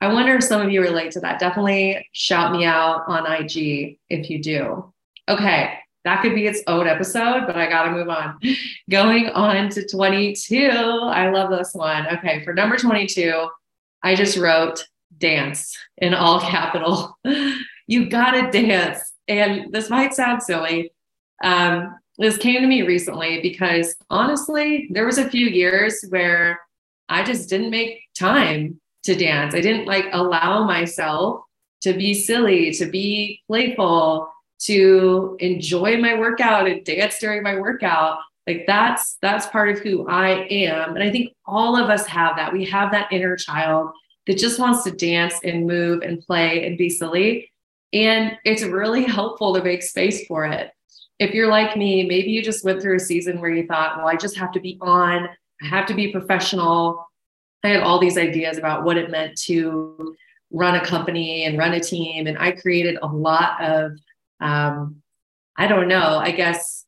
I 0.00 0.12
wonder 0.12 0.34
if 0.34 0.44
some 0.44 0.60
of 0.60 0.70
you 0.70 0.82
relate 0.82 1.12
to 1.12 1.20
that. 1.20 1.40
Definitely 1.40 2.08
shout 2.12 2.52
me 2.52 2.64
out 2.64 3.04
on 3.08 3.24
IG 3.24 3.98
if 4.08 4.30
you 4.30 4.42
do. 4.42 4.92
Okay, 5.28 5.78
that 6.04 6.22
could 6.22 6.34
be 6.34 6.46
its 6.46 6.62
own 6.66 6.86
episode, 6.86 7.46
but 7.46 7.56
I 7.56 7.68
got 7.68 7.84
to 7.84 7.92
move 7.92 8.08
on. 8.08 8.38
Going 8.90 9.28
on 9.28 9.68
to 9.70 9.86
22. 9.86 10.58
I 10.58 11.30
love 11.30 11.50
this 11.50 11.72
one. 11.72 12.06
Okay, 12.18 12.44
for 12.44 12.52
number 12.52 12.76
22, 12.76 13.48
I 14.02 14.14
just 14.14 14.36
wrote 14.36 14.84
dance 15.18 15.76
in 15.98 16.14
all 16.14 16.40
capital. 16.40 17.18
you 17.86 18.08
got 18.08 18.32
to 18.32 18.50
dance. 18.50 19.00
And 19.28 19.72
this 19.72 19.90
might 19.90 20.14
sound 20.14 20.42
silly. 20.42 20.92
Um, 21.42 21.94
this 22.18 22.36
came 22.36 22.60
to 22.60 22.66
me 22.66 22.82
recently 22.82 23.40
because 23.40 23.96
honestly, 24.10 24.88
there 24.90 25.06
was 25.06 25.18
a 25.18 25.30
few 25.30 25.46
years 25.46 26.04
where 26.08 26.60
I 27.08 27.24
just 27.24 27.48
didn't 27.48 27.70
make 27.70 28.00
time 28.18 28.80
to 29.04 29.14
dance. 29.14 29.54
I 29.54 29.60
didn't 29.60 29.86
like 29.86 30.06
allow 30.12 30.64
myself 30.64 31.42
to 31.82 31.92
be 31.92 32.14
silly, 32.14 32.70
to 32.72 32.86
be 32.86 33.40
playful, 33.48 34.28
to 34.60 35.36
enjoy 35.40 35.96
my 35.96 36.18
workout 36.18 36.68
and 36.68 36.84
dance 36.84 37.18
during 37.18 37.42
my 37.42 37.58
workout 37.58 38.18
like 38.46 38.64
that's 38.66 39.18
that's 39.22 39.46
part 39.46 39.68
of 39.68 39.78
who 39.80 40.06
i 40.08 40.46
am 40.50 40.94
and 40.94 41.02
i 41.02 41.10
think 41.10 41.32
all 41.46 41.76
of 41.76 41.90
us 41.90 42.06
have 42.06 42.36
that 42.36 42.52
we 42.52 42.64
have 42.64 42.92
that 42.92 43.10
inner 43.12 43.36
child 43.36 43.90
that 44.26 44.38
just 44.38 44.58
wants 44.58 44.84
to 44.84 44.90
dance 44.90 45.34
and 45.44 45.66
move 45.66 46.02
and 46.02 46.20
play 46.20 46.66
and 46.66 46.78
be 46.78 46.88
silly. 46.88 47.50
And 47.92 48.36
it's 48.44 48.62
really 48.62 49.04
helpful 49.18 49.54
to 49.54 49.62
make 49.62 49.82
space 49.82 50.26
for 50.26 50.44
it. 50.44 50.70
If 51.18 51.34
you're 51.34 51.50
like 51.50 51.76
me 51.76 52.06
maybe 52.06 52.30
you 52.30 52.42
just 52.42 52.64
went 52.64 52.82
through 52.82 52.96
a 52.96 53.00
season 53.00 53.40
where 53.40 53.50
you 53.50 53.66
thought 53.66 53.96
well 53.96 54.08
i 54.08 54.16
just 54.16 54.36
have 54.36 54.52
to 54.52 54.60
be 54.60 54.78
on. 54.80 55.28
I 55.62 55.66
have 55.66 55.86
to 55.86 55.94
be 55.94 56.10
professional. 56.10 57.06
I 57.62 57.68
had 57.68 57.82
all 57.82 58.00
these 58.00 58.18
ideas 58.18 58.58
about 58.58 58.82
what 58.82 58.96
it 58.96 59.10
meant 59.10 59.38
to 59.42 60.16
run 60.50 60.74
a 60.74 60.84
company 60.84 61.44
and 61.44 61.56
run 61.56 61.74
a 61.74 61.80
team. 61.80 62.26
And 62.26 62.38
i 62.38 62.50
created 62.50 62.98
a 63.02 63.06
lot 63.06 63.62
of 63.62 63.92
um, 64.40 65.02
I 65.56 65.66
don't 65.66 65.88
know, 65.88 66.18
I 66.18 66.32
guess 66.32 66.84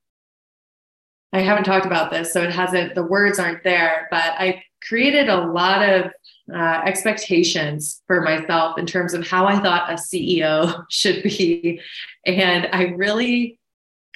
I 1.33 1.41
haven't 1.41 1.65
talked 1.65 1.87
about 1.87 2.11
this, 2.11 2.33
so 2.33 2.43
it 2.43 2.53
hasn't, 2.53 2.95
the 2.95 3.03
words 3.03 3.39
aren't 3.39 3.65
there, 3.65 4.09
but 4.11 4.35
I 4.39 4.63
created 4.87 5.29
a 5.29 5.49
lot 5.49 5.83
of 5.89 6.11
uh, 6.53 6.83
expectations 6.85 8.03
for 8.07 8.21
myself 8.21 8.79
in 8.79 8.87
terms 8.87 9.15
of 9.15 9.27
how 9.27 9.47
I 9.47 9.59
thought 9.59 9.91
a 9.91 9.95
CEO 9.95 10.85
should 10.91 11.23
be. 11.23 11.81
And 12.27 12.69
I 12.73 12.85
really 12.97 13.59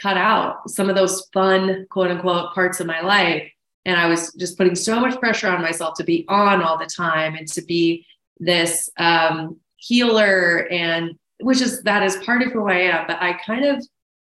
cut 0.00 0.16
out 0.16 0.68
some 0.70 0.88
of 0.88 0.96
those 0.96 1.26
fun, 1.32 1.86
quote 1.90 2.10
unquote, 2.10 2.54
parts 2.54 2.80
of 2.80 2.86
my 2.86 3.00
life. 3.00 3.50
And 3.84 3.98
I 3.98 4.06
was 4.06 4.32
just 4.34 4.58
putting 4.58 4.74
so 4.74 5.00
much 5.00 5.18
pressure 5.18 5.48
on 5.48 5.62
myself 5.62 5.94
to 5.96 6.04
be 6.04 6.26
on 6.28 6.62
all 6.62 6.78
the 6.78 6.86
time 6.86 7.34
and 7.34 7.48
to 7.48 7.62
be 7.62 8.06
this 8.38 8.90
um, 8.98 9.56
healer, 9.76 10.68
and 10.70 11.18
which 11.40 11.60
is 11.60 11.82
that 11.84 12.02
is 12.02 12.16
part 12.18 12.42
of 12.42 12.52
who 12.52 12.68
I 12.68 12.80
am. 12.80 13.06
But 13.06 13.22
I 13.22 13.32
kind 13.44 13.64
of 13.64 13.84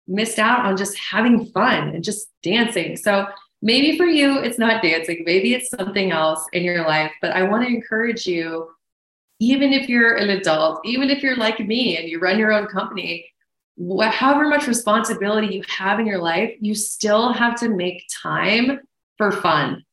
missed 0.07 0.39
out 0.39 0.65
on 0.65 0.77
just 0.77 0.97
having 0.99 1.47
fun 1.47 1.89
and 1.89 2.05
just 2.05 2.29
dancing. 2.43 2.97
So 2.97 3.27
maybe 3.63 3.97
for 3.97 4.07
you, 4.07 4.39
it's 4.39 4.59
not 4.59 4.83
dancing, 4.83 5.23
maybe 5.25 5.55
it's 5.55 5.71
something 5.71 6.13
else 6.13 6.47
in 6.53 6.63
your 6.63 6.87
life. 6.87 7.13
But 7.21 7.33
I 7.33 7.43
want 7.43 7.65
to 7.65 7.75
encourage 7.75 8.27
you, 8.27 8.71
even 9.41 9.73
if 9.73 9.89
you're 9.89 10.17
an 10.17 10.31
adult, 10.31 10.81
even 10.85 11.11
if 11.11 11.23
you're 11.23 11.37
like 11.37 11.61
me 11.61 11.97
and 11.97 12.09
you 12.09 12.19
run 12.19 12.39
your 12.39 12.53
own 12.53 12.67
company, 12.67 13.31
however 14.01 14.49
much 14.49 14.67
responsibility 14.67 15.55
you 15.55 15.63
have 15.69 16.01
in 16.01 16.07
your 16.07 16.19
life, 16.19 16.55
you 16.61 16.75
still 16.75 17.33
have 17.33 17.59
to 17.61 17.69
make 17.69 18.09
time 18.23 18.81
for 19.17 19.31
fun. 19.31 19.85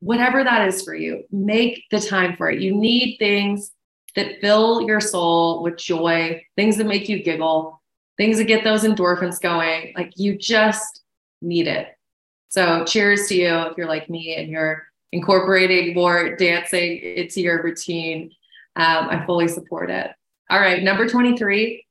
Whatever 0.00 0.42
that 0.44 0.66
is 0.68 0.82
for 0.82 0.94
you, 0.94 1.24
make 1.30 1.84
the 1.90 2.00
time 2.00 2.36
for 2.36 2.50
it. 2.50 2.60
You 2.60 2.74
need 2.74 3.16
things 3.18 3.72
that 4.16 4.40
fill 4.40 4.82
your 4.82 5.00
soul 5.00 5.62
with 5.62 5.76
joy, 5.76 6.42
things 6.56 6.76
that 6.76 6.86
make 6.86 7.08
you 7.08 7.22
giggle, 7.22 7.80
things 8.16 8.38
that 8.38 8.44
get 8.44 8.64
those 8.64 8.82
endorphins 8.82 9.40
going. 9.40 9.92
Like 9.96 10.12
you 10.16 10.36
just 10.36 11.02
need 11.40 11.68
it. 11.68 11.88
So, 12.48 12.84
cheers 12.84 13.28
to 13.28 13.34
you 13.34 13.48
if 13.48 13.76
you're 13.76 13.88
like 13.88 14.08
me 14.08 14.34
and 14.36 14.48
you're 14.50 14.88
incorporating 15.12 15.94
more 15.94 16.36
dancing 16.36 16.98
into 16.98 17.40
your 17.40 17.62
routine. 17.62 18.30
Um, 18.76 19.08
I 19.10 19.24
fully 19.26 19.48
support 19.48 19.90
it. 19.90 20.10
All 20.50 20.60
right, 20.60 20.82
number 20.82 21.08
23, 21.08 21.84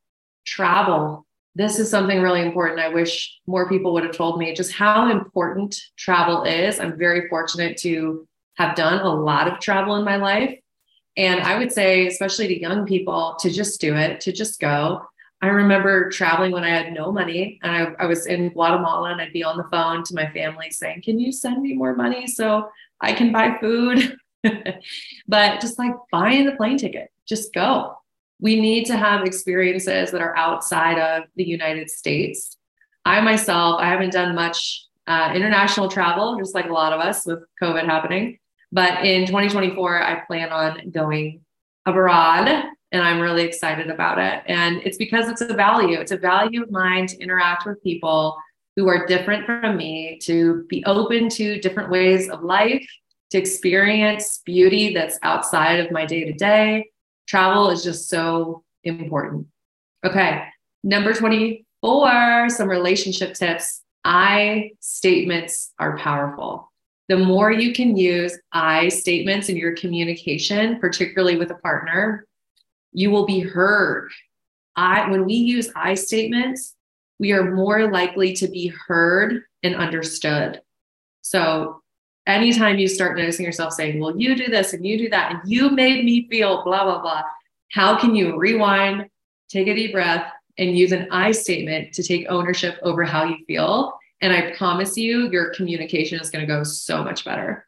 travel. 0.46 1.26
This 1.56 1.80
is 1.80 1.90
something 1.90 2.22
really 2.22 2.42
important. 2.42 2.80
I 2.80 2.90
wish 2.90 3.40
more 3.48 3.68
people 3.68 3.94
would 3.94 4.04
have 4.04 4.16
told 4.16 4.40
me 4.40 4.54
just 4.54 4.72
how 4.72 5.10
important 5.10 5.80
travel 5.96 6.44
is. 6.44 6.80
I'm 6.80 6.98
very 6.98 7.28
fortunate 7.30 7.78
to 7.78 8.28
have 8.56 8.76
done 8.76 9.02
a 9.02 9.14
lot 9.14 9.48
of 9.48 9.60
travel 9.60 9.96
in 9.96 10.06
my 10.06 10.18
life. 10.18 10.58
And 11.16 11.42
I 11.42 11.58
would 11.58 11.72
say, 11.72 12.08
especially 12.08 12.48
to 12.48 12.62
young 12.62 12.86
people, 12.86 13.36
to 13.40 13.50
just 13.50 13.82
do 13.82 13.96
it, 13.96 14.22
to 14.22 14.32
just 14.32 14.60
go. 14.60 15.02
I 15.42 15.48
remember 15.48 16.10
traveling 16.10 16.52
when 16.52 16.64
I 16.64 16.70
had 16.70 16.94
no 16.94 17.12
money 17.12 17.60
and 17.62 17.72
I, 17.72 18.04
I, 18.04 18.06
was 18.08 18.26
in 18.26 18.50
Guatemala 18.50 19.12
and 19.12 19.22
I'd 19.22 19.34
be 19.34 19.44
on 19.44 19.58
the 19.58 19.68
phone 19.72 20.04
to 20.06 20.16
my 20.16 20.32
family 20.32 20.72
saying, 20.72 21.04
Can 21.04 21.20
you 21.20 21.32
send 21.32 21.62
me 21.62 21.74
more 21.74 21.96
money 21.96 22.26
so 22.26 22.70
I 23.02 23.14
can 23.14 23.32
buy 23.32 23.58
food? 23.62 24.18
but 25.28 25.62
just 25.62 25.78
like 25.78 25.94
buying 26.12 26.46
the 26.46 26.56
plane 26.56 26.78
ticket, 26.78 27.12
just 27.28 27.54
go. 27.54 27.98
We 28.40 28.60
need 28.60 28.86
to 28.86 28.98
have 28.98 29.26
experiences 29.26 30.12
that 30.12 30.22
are 30.22 30.36
outside 30.36 30.98
of 30.98 31.26
the 31.36 31.44
United 31.44 31.92
States. 31.92 32.58
I 33.06 33.22
myself, 33.22 33.80
I 33.80 33.90
haven't 33.90 34.14
done 34.14 34.34
much 34.34 34.86
uh, 35.06 35.32
international 35.36 35.88
travel, 35.88 36.38
just 36.40 36.56
like 36.56 36.66
a 36.66 36.74
lot 36.74 36.94
of 36.94 37.00
us 37.00 37.26
with 37.26 37.40
COVID 37.62 37.86
happening. 37.86 38.40
But 38.72 39.06
in 39.06 39.28
2024, 39.28 40.04
I 40.04 40.20
plan 40.26 40.50
on 40.50 40.90
going 40.90 41.42
abroad 41.86 42.66
and 42.92 43.02
I'm 43.02 43.20
really 43.20 43.44
excited 43.44 43.90
about 43.90 44.18
it. 44.18 44.44
And 44.48 44.78
it's 44.84 44.98
because 44.98 45.30
it's 45.30 45.42
a 45.42 45.54
value. 45.54 46.00
It's 46.00 46.12
a 46.12 46.18
value 46.18 46.64
of 46.64 46.72
mine 46.72 47.08
to 47.08 47.18
interact 47.20 47.66
with 47.66 47.84
people 47.84 48.38
who 48.76 48.88
are 48.88 49.06
different 49.08 49.46
from 49.46 49.76
me, 49.76 50.20
to 50.24 50.66
be 50.70 50.86
open 50.86 51.30
to 51.30 51.60
different 51.60 51.90
ways 51.90 52.30
of 52.30 52.44
life, 52.44 52.88
to 53.32 53.38
experience 53.38 54.42
beauty 54.46 54.94
that's 54.94 55.20
outside 55.24 55.80
of 55.80 55.92
my 55.92 56.06
day 56.06 56.24
to 56.26 56.34
day. 56.34 56.90
Travel 57.28 57.72
is 57.72 57.84
just 57.84 58.08
so 58.08 58.64
important. 58.84 59.48
Okay, 60.06 60.44
number 60.84 61.14
24, 61.14 62.50
some 62.50 62.70
relationship 62.70 63.34
tips. 63.34 63.82
I 64.06 64.72
statements 64.80 65.74
are 65.80 65.98
powerful. 65.98 66.72
The 67.10 67.18
more 67.18 67.52
you 67.52 67.74
can 67.74 67.98
use 67.98 68.38
I 68.52 68.90
statements 68.90 69.50
in 69.50 69.58
your 69.58 69.76
communication, 69.76 70.80
particularly 70.80 71.38
with 71.38 71.52
a 71.52 71.56
partner, 71.56 72.27
you 72.98 73.12
will 73.12 73.28
be 73.28 73.42
heard. 73.42 74.10
I 74.76 75.08
when 75.12 75.26
we 75.26 75.36
use 75.36 75.70
I 75.76 75.94
statements, 75.94 76.74
we 77.20 77.32
are 77.32 77.54
more 77.54 77.92
likely 77.92 78.34
to 78.34 78.48
be 78.48 78.74
heard 78.88 79.44
and 79.62 79.76
understood. 79.76 80.62
So 81.22 81.84
anytime 82.26 82.80
you 82.80 82.88
start 82.88 83.16
noticing 83.16 83.46
yourself 83.46 83.74
saying, 83.74 84.00
Well, 84.00 84.20
you 84.20 84.36
do 84.36 84.48
this 84.48 84.74
and 84.74 84.84
you 84.84 84.98
do 84.98 85.10
that, 85.10 85.32
and 85.32 85.42
you 85.46 85.70
made 85.70 86.06
me 86.06 86.28
feel 86.28 86.64
blah, 86.64 86.86
blah, 86.86 87.02
blah, 87.02 87.22
how 87.72 88.00
can 88.00 88.16
you 88.16 88.36
rewind, 88.36 89.08
take 89.48 89.68
a 89.68 89.76
deep 89.76 89.92
breath, 89.94 90.32
and 90.58 90.76
use 90.76 90.92
an 90.92 91.08
I 91.12 91.34
statement 91.34 91.94
to 91.94 92.04
take 92.04 92.26
ownership 92.30 92.80
over 92.82 93.04
how 93.04 93.26
you 93.26 93.46
feel? 93.46 93.94
And 94.22 94.34
I 94.34 94.56
promise 94.58 94.98
you, 94.98 95.30
your 95.30 95.54
communication 95.54 96.20
is 96.20 96.32
going 96.32 96.48
to 96.48 96.52
go 96.52 96.64
so 96.64 97.04
much 97.04 97.24
better. 97.24 97.68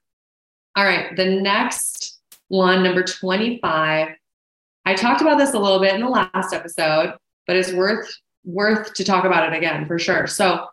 All 0.76 0.84
right, 0.84 1.15
the 1.15 1.39
next 1.39 2.20
one, 2.48 2.82
number 2.82 3.04
25, 3.04 4.15
I 4.89 4.95
talked 4.95 5.21
about 5.21 5.38
this 5.38 5.54
a 5.54 5.60
little 5.60 5.80
bit 5.80 5.93
in 5.93 6.02
the 6.02 6.10
last 6.10 6.52
episode, 6.52 7.13
but 7.45 7.56
it's 7.56 7.71
worth 7.71 8.12
worth 8.43 8.91
to 8.95 9.04
talk 9.04 9.23
about 9.23 9.54
it 9.54 9.56
again 9.56 9.86
for 9.86 9.99
sure. 9.99 10.25
So 10.25 10.65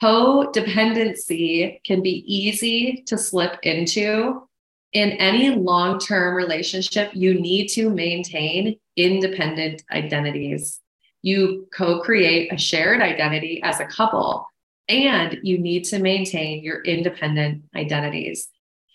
codependency 0.00 1.82
can 1.84 2.00
be 2.00 2.22
easy 2.32 3.02
to 3.08 3.18
slip 3.18 3.58
into. 3.64 4.46
In 4.92 5.10
any 5.10 5.50
long-term 5.50 6.36
relationship, 6.36 7.10
you 7.14 7.34
need 7.34 7.66
to 7.70 7.90
maintain 7.90 8.78
independent 8.96 9.82
identities. 9.90 10.80
You 11.22 11.66
co-create 11.76 12.52
a 12.52 12.56
shared 12.56 13.02
identity 13.02 13.60
as 13.64 13.80
a 13.80 13.86
couple, 13.86 14.46
and 14.88 15.40
you 15.42 15.58
need 15.58 15.82
to 15.86 15.98
maintain 15.98 16.62
your 16.62 16.80
independent 16.82 17.64
identities. 17.74 18.46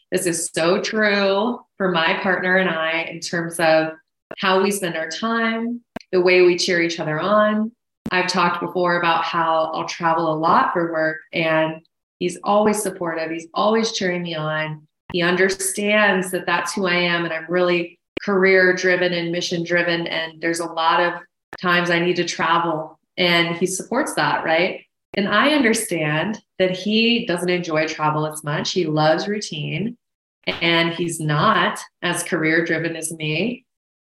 This 0.09 0.25
is 0.25 0.49
so 0.53 0.81
true 0.81 1.59
for 1.75 1.91
my 1.91 2.17
partner 2.23 2.55
and 2.55 2.69
I 2.69 3.01
in 3.11 3.19
terms 3.19 3.59
of 3.59 3.91
how 4.37 4.61
we 4.61 4.71
spend 4.71 4.95
our 4.95 5.09
time, 5.09 5.81
the 6.11 6.21
way 6.21 6.41
we 6.41 6.57
cheer 6.57 6.81
each 6.81 6.99
other 6.99 7.19
on. 7.19 7.71
I've 8.11 8.27
talked 8.27 8.61
before 8.61 8.99
about 8.99 9.23
how 9.23 9.71
I'll 9.73 9.87
travel 9.87 10.33
a 10.33 10.37
lot 10.37 10.73
for 10.73 10.91
work 10.91 11.17
and 11.33 11.81
he's 12.17 12.37
always 12.43 12.81
supportive. 12.81 13.29
He's 13.29 13.47
always 13.53 13.91
cheering 13.91 14.23
me 14.23 14.35
on. 14.35 14.87
He 15.11 15.21
understands 15.21 16.31
that 16.31 16.45
that's 16.45 16.73
who 16.73 16.87
I 16.87 16.95
am 16.95 17.25
and 17.25 17.33
I'm 17.33 17.45
really 17.49 17.99
career 18.23 18.73
driven 18.73 19.13
and 19.13 19.31
mission 19.31 19.63
driven. 19.63 20.07
And 20.07 20.41
there's 20.41 20.59
a 20.59 20.65
lot 20.65 20.99
of 21.01 21.21
times 21.59 21.89
I 21.89 21.99
need 21.99 22.15
to 22.17 22.25
travel 22.25 22.99
and 23.17 23.55
he 23.55 23.65
supports 23.65 24.13
that, 24.15 24.43
right? 24.43 24.81
And 25.15 25.27
I 25.27 25.49
understand 25.49 26.41
that 26.59 26.71
he 26.71 27.25
doesn't 27.25 27.49
enjoy 27.49 27.87
travel 27.87 28.25
as 28.27 28.43
much. 28.43 28.71
He 28.71 28.85
loves 28.85 29.27
routine 29.27 29.97
and 30.45 30.93
he's 30.93 31.19
not 31.19 31.79
as 32.01 32.23
career 32.23 32.65
driven 32.65 32.95
as 32.95 33.11
me 33.11 33.65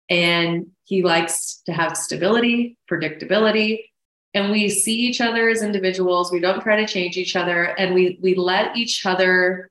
and 0.09 0.67
he 0.85 1.03
likes 1.03 1.61
to 1.65 1.73
have 1.73 1.97
stability, 1.97 2.77
predictability, 2.89 3.81
and 4.33 4.51
we 4.51 4.69
see 4.69 4.95
each 4.95 5.21
other 5.21 5.49
as 5.49 5.63
individuals. 5.63 6.31
We 6.31 6.39
don't 6.39 6.61
try 6.61 6.77
to 6.77 6.87
change 6.87 7.17
each 7.17 7.35
other, 7.35 7.63
and 7.77 7.93
we 7.93 8.19
we 8.21 8.35
let 8.35 8.75
each 8.77 9.05
other 9.05 9.69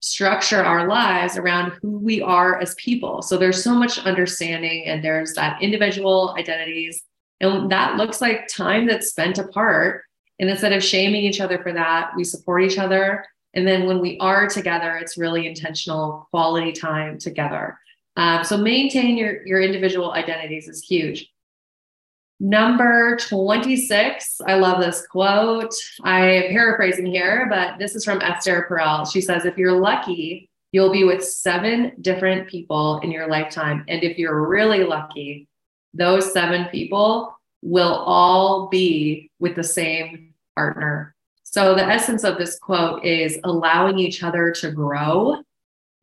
structure 0.00 0.62
our 0.62 0.86
lives 0.86 1.38
around 1.38 1.72
who 1.80 1.98
we 1.98 2.20
are 2.20 2.60
as 2.60 2.74
people. 2.74 3.22
So 3.22 3.38
there's 3.38 3.62
so 3.62 3.74
much 3.74 3.98
understanding, 3.98 4.84
and 4.86 5.02
there's 5.02 5.34
that 5.34 5.62
individual 5.62 6.34
identities, 6.38 7.02
and 7.40 7.70
that 7.70 7.96
looks 7.96 8.20
like 8.20 8.48
time 8.48 8.86
that's 8.86 9.10
spent 9.10 9.38
apart. 9.38 10.02
And 10.40 10.50
instead 10.50 10.72
of 10.72 10.82
shaming 10.82 11.22
each 11.22 11.40
other 11.40 11.62
for 11.62 11.72
that, 11.72 12.10
we 12.16 12.24
support 12.24 12.64
each 12.64 12.78
other. 12.78 13.24
And 13.54 13.66
then 13.66 13.86
when 13.86 14.00
we 14.00 14.18
are 14.18 14.48
together, 14.48 14.96
it's 14.96 15.16
really 15.16 15.46
intentional 15.46 16.26
quality 16.32 16.72
time 16.72 17.18
together. 17.18 17.78
Um, 18.16 18.44
so 18.44 18.56
maintain 18.56 19.16
your, 19.16 19.46
your 19.46 19.60
individual 19.60 20.12
identities 20.12 20.68
is 20.68 20.82
huge. 20.82 21.30
Number 22.40 23.16
26, 23.16 24.40
I 24.46 24.54
love 24.54 24.80
this 24.80 25.06
quote. 25.06 25.72
I 26.02 26.26
am 26.26 26.50
paraphrasing 26.50 27.06
here, 27.06 27.46
but 27.48 27.78
this 27.78 27.94
is 27.94 28.04
from 28.04 28.20
Esther 28.22 28.66
Perel. 28.68 29.10
She 29.10 29.20
says, 29.20 29.44
If 29.44 29.56
you're 29.56 29.80
lucky, 29.80 30.50
you'll 30.72 30.92
be 30.92 31.04
with 31.04 31.24
seven 31.24 31.92
different 32.00 32.48
people 32.48 32.98
in 32.98 33.12
your 33.12 33.28
lifetime. 33.28 33.84
And 33.88 34.02
if 34.02 34.18
you're 34.18 34.48
really 34.48 34.82
lucky, 34.82 35.48
those 35.94 36.32
seven 36.32 36.66
people 36.70 37.38
will 37.62 37.94
all 37.94 38.68
be 38.68 39.30
with 39.38 39.54
the 39.54 39.62
same 39.62 40.34
partner. 40.56 41.14
So, 41.44 41.76
the 41.76 41.84
essence 41.84 42.24
of 42.24 42.36
this 42.36 42.58
quote 42.58 43.04
is 43.04 43.38
allowing 43.44 44.00
each 44.00 44.24
other 44.24 44.50
to 44.50 44.72
grow 44.72 45.43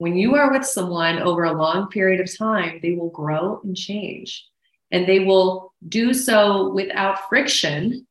when 0.01 0.17
you 0.17 0.33
are 0.33 0.51
with 0.51 0.65
someone 0.65 1.19
over 1.19 1.43
a 1.43 1.53
long 1.53 1.87
period 1.87 2.19
of 2.19 2.35
time, 2.35 2.79
they 2.81 2.93
will 2.93 3.11
grow 3.11 3.61
and 3.63 3.77
change. 3.77 4.47
And 4.89 5.07
they 5.07 5.19
will 5.19 5.75
do 5.89 6.11
so 6.11 6.73
without 6.73 7.29
friction, 7.29 8.07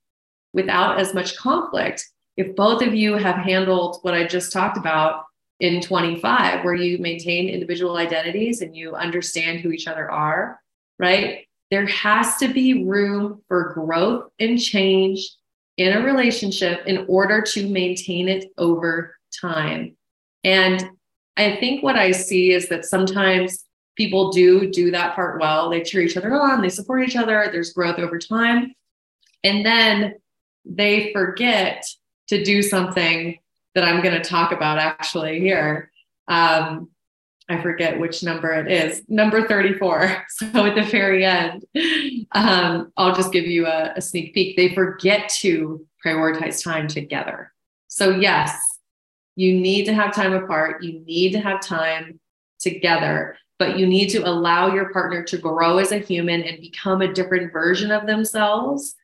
without 0.53 1.01
as 1.01 1.15
much 1.15 1.37
conflict, 1.37 2.09
if 2.37 2.55
both 2.55 2.81
of 2.81 2.95
you 2.95 3.15
have 3.15 3.35
handled 3.35 3.99
what 4.03 4.15
I 4.15 4.25
just 4.25 4.53
talked 4.53 4.77
about 4.77 5.25
in 5.59 5.81
25, 5.81 6.65
where 6.65 6.77
you 6.77 6.99
maintain 6.99 7.49
individual 7.49 7.97
identities 7.97 8.61
and 8.61 8.77
you 8.77 8.95
understand 8.95 9.59
who 9.59 9.73
each 9.73 9.89
other 9.89 10.09
are, 10.09 10.61
right? 11.01 11.49
There 11.73 11.87
has 11.87 12.37
to 12.37 12.47
be 12.47 12.85
room 12.85 13.43
for 13.49 13.73
growth 13.75 14.31
and 14.39 14.61
change 14.61 15.29
in 15.77 15.93
a 15.97 16.05
relationship 16.05 16.87
in 16.87 17.07
order 17.09 17.43
to 17.43 17.69
maintain 17.69 18.29
it 18.29 18.45
over 18.59 19.17
time. 19.41 19.97
And 20.45 20.89
I 21.41 21.57
think 21.57 21.83
what 21.83 21.97
I 21.97 22.11
see 22.11 22.53
is 22.53 22.69
that 22.69 22.85
sometimes 22.85 23.65
people 23.97 24.31
do 24.31 24.71
do 24.71 24.91
that 24.91 25.15
part 25.15 25.41
well. 25.41 25.71
They 25.71 25.83
cheer 25.83 26.03
each 26.03 26.17
other 26.17 26.33
on, 26.35 26.61
they 26.61 26.69
support 26.69 27.07
each 27.07 27.17
other, 27.17 27.49
there's 27.51 27.73
growth 27.73 27.99
over 27.99 28.19
time. 28.19 28.75
And 29.43 29.65
then 29.65 30.15
they 30.65 31.13
forget 31.13 31.87
to 32.29 32.45
do 32.45 32.63
something 32.63 33.39
that 33.75 33.85
I'm 33.85 34.03
going 34.03 34.21
to 34.21 34.29
talk 34.29 34.53
about 34.53 34.79
actually 34.79 35.41
here. 35.41 35.91
Um, 36.29 36.91
I 37.49 37.61
forget 37.61 37.99
which 37.99 38.23
number 38.23 38.53
it 38.53 38.71
is, 38.71 39.03
number 39.09 39.47
34. 39.49 40.27
So 40.39 40.65
at 40.67 40.75
the 40.75 40.85
very 40.85 41.25
end, 41.25 41.65
um, 42.33 42.93
I'll 42.97 43.15
just 43.15 43.33
give 43.33 43.47
you 43.47 43.67
a, 43.67 43.93
a 43.97 44.01
sneak 44.01 44.33
peek. 44.35 44.57
They 44.57 44.75
forget 44.75 45.29
to 45.41 45.85
prioritize 46.05 46.63
time 46.63 46.87
together. 46.87 47.53
So, 47.89 48.11
yes, 48.11 48.57
you 49.41 49.59
need 49.59 49.87
to 49.87 49.95
have 49.95 50.15
time 50.15 50.35
apart. 50.35 50.83
You 50.83 51.01
need 51.07 51.33
to 51.33 51.41
have 51.41 51.63
time 51.63 52.21
together, 52.59 53.39
but 53.59 53.79
you 53.79 53.87
need 53.87 54.11
to 54.11 54.19
allow 54.19 54.75
your 54.75 54.93
partner 54.93 55.23
to 55.25 55.39
grow 55.39 55.79
as 55.79 55.93
a 55.93 55.99
human 55.99 56.43
and 56.43 56.61
become 56.61 57.01
a 57.01 57.11
different 57.11 57.51
version 57.51 57.91
of 57.91 58.07
themselves. 58.07 58.95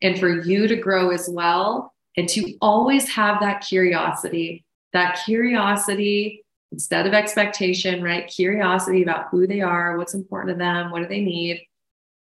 And 0.00 0.16
for 0.16 0.42
you 0.42 0.68
to 0.68 0.76
grow 0.76 1.10
as 1.10 1.28
well, 1.28 1.92
and 2.16 2.28
to 2.28 2.54
always 2.60 3.08
have 3.08 3.40
that 3.40 3.64
curiosity, 3.66 4.64
that 4.92 5.20
curiosity 5.24 6.44
instead 6.70 7.08
of 7.08 7.12
expectation, 7.12 8.00
right? 8.00 8.28
Curiosity 8.28 9.02
about 9.02 9.26
who 9.32 9.48
they 9.48 9.60
are, 9.60 9.98
what's 9.98 10.14
important 10.14 10.54
to 10.54 10.58
them, 10.58 10.92
what 10.92 11.02
do 11.02 11.08
they 11.08 11.20
need. 11.20 11.66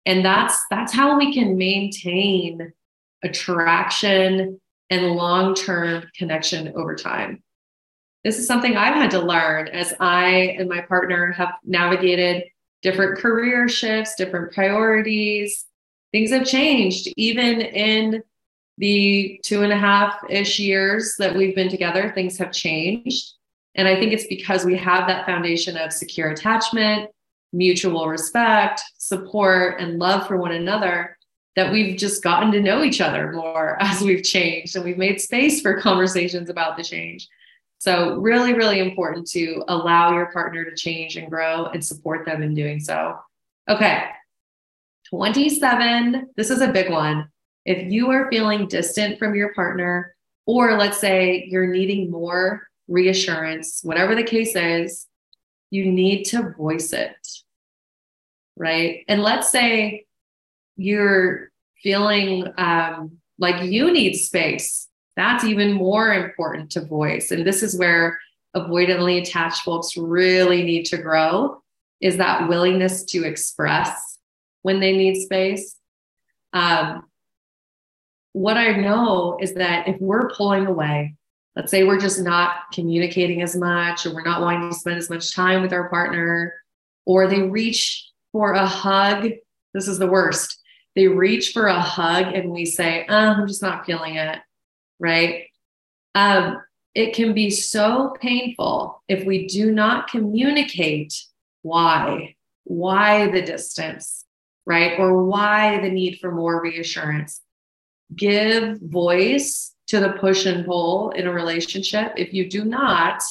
And 0.07 0.25
that's 0.25 0.65
that's 0.71 0.93
how 0.93 1.19
we 1.19 1.35
can 1.35 1.59
maintain 1.59 2.73
attraction 3.25 4.61
and 4.91 5.07
long-term 5.07 6.05
connection 6.17 6.73
over 6.77 6.95
time. 6.95 7.43
This 8.29 8.39
is 8.39 8.47
something 8.47 8.77
I've 8.77 8.93
had 8.93 9.11
to 9.13 9.21
learn 9.21 9.69
as 9.69 9.95
I 10.01 10.55
and 10.59 10.69
my 10.69 10.83
partner 10.83 11.33
have 11.33 11.55
navigated 11.65 12.45
different 12.83 13.17
career 13.17 13.71
shifts, 13.71 14.17
different 14.17 14.53
priorities. 14.53 15.65
Things 16.13 16.31
have 16.31 16.45
changed 16.45 17.09
even 17.17 17.63
in 17.63 18.23
the 18.77 19.41
two 19.43 19.63
and 19.63 19.73
a 19.73 19.79
half 19.79 20.19
ish 20.29 20.59
years 20.59 21.15
that 21.19 21.35
we've 21.35 21.55
been 21.55 21.71
together, 21.71 22.13
things 22.15 22.37
have 22.37 22.53
changed. 22.53 23.33
And 23.77 23.89
I 23.89 23.99
think 23.99 24.13
it's 24.13 24.27
because 24.27 24.63
we 24.67 24.77
have 24.77 25.09
that 25.09 25.25
foundation 25.25 25.79
of 25.79 25.91
secure 25.91 26.29
attachment, 26.29 27.11
mutual 27.55 28.09
respect, 28.09 28.83
support, 28.99 29.81
and 29.81 29.99
love 29.99 30.29
for 30.29 30.37
one 30.37 30.53
another 30.53 31.17
that 31.57 31.73
we've 31.73 31.97
just 31.97 32.23
gotten 32.23 32.53
to 32.53 32.61
know 32.61 32.83
each 32.83 33.01
other 33.01 33.33
more 33.33 33.79
as 33.81 34.03
we've 34.03 34.23
changed 34.23 34.77
and 34.77 34.85
we've 34.85 34.99
made 34.99 35.19
space 35.19 35.63
for 35.63 35.81
conversations 35.81 36.51
about 36.51 36.77
the 36.77 36.85
change. 36.85 37.27
So, 37.79 38.17
really, 38.17 38.55
really 38.55 38.81
important 38.81 39.29
to 39.31 39.63
allow 39.69 40.13
your 40.13 40.33
partner 40.33 40.65
to 40.65 40.75
change 40.75 41.17
and 41.17 41.31
grow 41.31 41.67
and 41.67 41.85
support 41.85 42.27
them 42.27 42.43
in 42.43 42.55
doing 42.55 42.81
so. 42.81 43.17
Okay. 43.69 44.05
27. 45.11 46.31
This 46.37 46.51
is 46.51 46.61
a 46.61 46.73
big 46.73 46.91
one. 46.91 47.29
If 47.65 47.91
you 47.91 48.11
are 48.11 48.31
feeling 48.31 48.67
distant 48.67 49.19
from 49.19 49.35
your 49.35 49.55
partner, 49.55 50.15
or 50.47 50.77
let's 50.77 50.99
say 50.99 51.47
you're 51.49 51.67
needing 51.67 52.11
more 52.11 52.67
reassurance, 52.89 53.81
whatever 53.83 54.15
the 54.15 54.23
case 54.23 54.57
is, 54.57 55.07
you 55.71 55.91
need 55.93 56.25
to 56.25 56.55
voice 56.57 56.93
it. 56.93 57.15
Right. 58.57 59.05
And 59.07 59.23
let's 59.23 59.51
say 59.51 60.07
you're 60.77 61.51
feeling 61.83 62.53
um, 62.57 63.19
like 63.39 63.63
you 63.63 63.93
need 63.93 64.15
space. 64.15 64.88
That's 65.19 65.43
even 65.43 65.73
more 65.73 66.15
important 66.15 66.71
to 66.71 66.87
voice. 66.87 67.33
And 67.33 67.45
this 67.45 67.65
is 67.65 67.77
where 67.77 68.21
avoidantly 68.55 69.21
attached 69.21 69.63
folks 69.63 69.97
really 69.97 70.63
need 70.63 70.85
to 70.87 70.97
grow 70.97 71.61
is 72.01 72.19
that 72.19 72.49
willingness 72.49 73.03
to 73.07 73.25
express 73.25 74.19
when 74.63 74.79
they 74.79 74.97
need 74.97 75.21
space. 75.21 75.75
Um, 76.53 77.09
what 78.33 78.57
I 78.57 78.77
know 78.77 79.39
is 79.41 79.55
that 79.55 79.89
if 79.89 80.01
we're 80.01 80.31
pulling 80.31 80.67
away, 80.67 81.17
let's 81.57 81.73
say 81.73 81.83
we're 81.83 81.99
just 81.99 82.21
not 82.21 82.71
communicating 82.73 83.43
as 83.43 83.57
much 83.57 84.07
or 84.07 84.15
we're 84.15 84.23
not 84.23 84.41
wanting 84.41 84.71
to 84.71 84.79
spend 84.79 84.99
as 84.99 85.11
much 85.11 85.35
time 85.35 85.63
with 85.63 85.73
our 85.73 85.89
partner, 85.89 86.55
or 87.07 87.27
they 87.27 87.43
reach 87.43 88.09
for 88.31 88.53
a 88.53 88.65
hug. 88.65 89.31
This 89.75 89.89
is 89.89 89.99
the 89.99 90.07
worst. 90.07 90.63
They 90.95 91.09
reach 91.09 91.53
for 91.53 91.67
a 91.67 91.81
hug 91.81 92.27
and 92.35 92.53
we 92.53 92.65
say, 92.67 93.05
oh, 93.09 93.17
I'm 93.17 93.49
just 93.49 93.63
not 93.63 93.85
feeling 93.85 94.15
it. 94.15 94.39
Right. 94.99 95.45
Um, 96.15 96.61
it 96.95 97.15
can 97.15 97.33
be 97.33 97.51
so 97.51 98.15
painful 98.21 99.03
if 99.09 99.25
we 99.25 99.47
do 99.47 99.71
not 99.71 100.09
communicate 100.09 101.15
why, 101.63 102.35
why 102.65 103.31
the 103.31 103.43
distance, 103.43 104.25
right? 104.67 104.99
Or 104.99 105.25
why 105.25 105.81
the 105.81 105.91
need 105.91 106.19
for 106.19 106.33
more 106.33 106.61
reassurance 106.61 107.41
give 108.15 108.81
voice 108.81 109.75
to 109.89 110.01
the 110.01 110.11
push 110.15 110.47
and 110.47 110.67
pull 110.67 111.11
in 111.11 111.27
a 111.27 111.33
relationship. 111.33 112.13
If 112.17 112.33
you 112.33 112.49
do 112.49 112.65
not, 112.65 113.23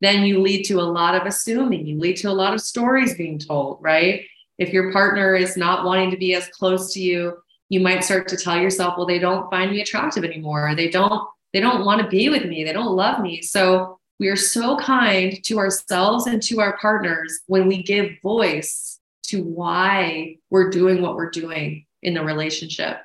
then 0.00 0.22
you 0.22 0.40
lead 0.40 0.64
to 0.64 0.80
a 0.80 0.82
lot 0.82 1.14
of 1.14 1.26
assuming, 1.26 1.86
you 1.86 1.98
lead 1.98 2.16
to 2.18 2.30
a 2.30 2.32
lot 2.32 2.54
of 2.54 2.60
stories 2.60 3.16
being 3.16 3.38
told, 3.38 3.78
right? 3.80 4.22
If 4.58 4.72
your 4.72 4.92
partner 4.92 5.34
is 5.34 5.56
not 5.56 5.84
wanting 5.84 6.10
to 6.12 6.16
be 6.16 6.34
as 6.34 6.48
close 6.48 6.92
to 6.94 7.00
you, 7.00 7.38
you 7.68 7.80
might 7.80 8.04
start 8.04 8.28
to 8.28 8.36
tell 8.36 8.58
yourself, 8.58 8.94
well, 8.96 9.06
they 9.06 9.18
don't 9.18 9.50
find 9.50 9.70
me 9.70 9.80
attractive 9.80 10.24
anymore. 10.24 10.74
They 10.74 10.88
don't, 10.88 11.28
they 11.52 11.60
don't 11.60 11.84
want 11.84 12.00
to 12.02 12.08
be 12.08 12.28
with 12.28 12.44
me. 12.44 12.64
They 12.64 12.72
don't 12.72 12.96
love 12.96 13.20
me. 13.20 13.42
So 13.42 13.98
we 14.18 14.28
are 14.28 14.36
so 14.36 14.76
kind 14.78 15.42
to 15.44 15.58
ourselves 15.58 16.26
and 16.26 16.42
to 16.44 16.60
our 16.60 16.76
partners 16.78 17.40
when 17.46 17.68
we 17.68 17.82
give 17.82 18.12
voice 18.22 18.98
to 19.24 19.42
why 19.42 20.36
we're 20.50 20.70
doing 20.70 21.02
what 21.02 21.14
we're 21.14 21.30
doing 21.30 21.86
in 22.02 22.14
the 22.14 22.24
relationship. 22.24 22.98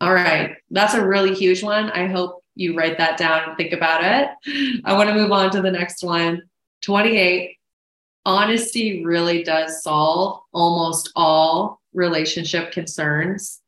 All 0.00 0.12
right. 0.12 0.56
That's 0.70 0.94
a 0.94 1.06
really 1.06 1.34
huge 1.34 1.62
one. 1.62 1.90
I 1.90 2.06
hope 2.06 2.42
you 2.54 2.76
write 2.76 2.98
that 2.98 3.18
down 3.18 3.48
and 3.48 3.56
think 3.56 3.72
about 3.72 4.02
it. 4.02 4.82
I 4.84 4.94
want 4.94 5.08
to 5.08 5.14
move 5.14 5.30
on 5.30 5.50
to 5.50 5.62
the 5.62 5.70
next 5.70 6.02
one. 6.02 6.42
28. 6.82 7.56
Honesty 8.26 9.04
really 9.04 9.42
does 9.42 9.82
solve 9.82 10.42
almost 10.52 11.10
all 11.14 11.79
relationship 11.92 12.72
concerns. 12.72 13.60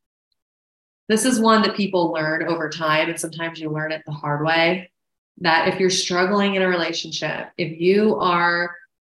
This 1.08 1.24
is 1.24 1.40
one 1.40 1.62
that 1.62 1.76
people 1.76 2.12
learn 2.12 2.48
over 2.48 2.68
time, 2.68 3.08
and 3.08 3.18
sometimes 3.18 3.60
you 3.60 3.70
learn 3.70 3.92
it 3.92 4.02
the 4.06 4.12
hard 4.12 4.44
way. 4.44 4.90
That 5.38 5.68
if 5.68 5.80
you're 5.80 5.90
struggling 5.90 6.54
in 6.54 6.62
a 6.62 6.68
relationship, 6.68 7.48
if 7.58 7.80
you 7.80 8.16
are 8.16 8.76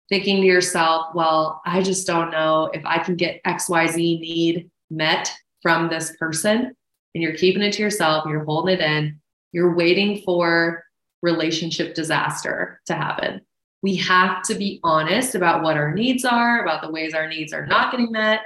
thinking 0.09 0.43
to 0.43 0.47
yourself, 0.47 1.15
well, 1.15 1.63
I 1.65 1.83
just 1.83 2.07
don't 2.07 2.31
know 2.31 2.71
if 2.73 2.85
I 2.85 2.99
can 2.99 3.17
get 3.17 3.43
XYZ 3.45 3.97
need 3.97 4.71
met 4.91 5.33
from 5.63 5.89
this 5.89 6.17
person, 6.19 6.75
and 7.15 7.23
you're 7.23 7.35
keeping 7.35 7.63
it 7.63 7.73
to 7.75 7.83
yourself, 7.83 8.27
you're 8.29 8.45
holding 8.45 8.75
it 8.75 8.81
in, 8.81 9.21
you're 9.53 9.75
waiting 9.75 10.23
for 10.25 10.85
relationship 11.23 11.95
disaster 11.95 12.81
to 12.87 12.95
happen. 12.95 13.41
We 13.83 13.97
have 13.97 14.43
to 14.45 14.55
be 14.55 14.81
honest 14.85 15.35
about 15.35 15.63
what 15.63 15.77
our 15.77 15.93
needs 15.93 16.25
are, 16.25 16.63
about 16.63 16.83
the 16.83 16.91
ways 16.91 17.15
our 17.15 17.29
needs 17.29 17.53
are 17.53 17.67
not 17.67 17.91
getting 17.91 18.13
met. 18.13 18.41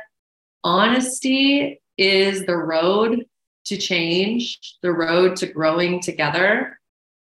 Honesty 0.65 1.81
is 1.99 2.47
the 2.47 2.57
road 2.57 3.25
to 3.67 3.77
change, 3.77 4.59
the 4.83 4.93
road 4.93 5.37
to 5.37 5.47
growing 5.47 6.01
together. 6.01 6.79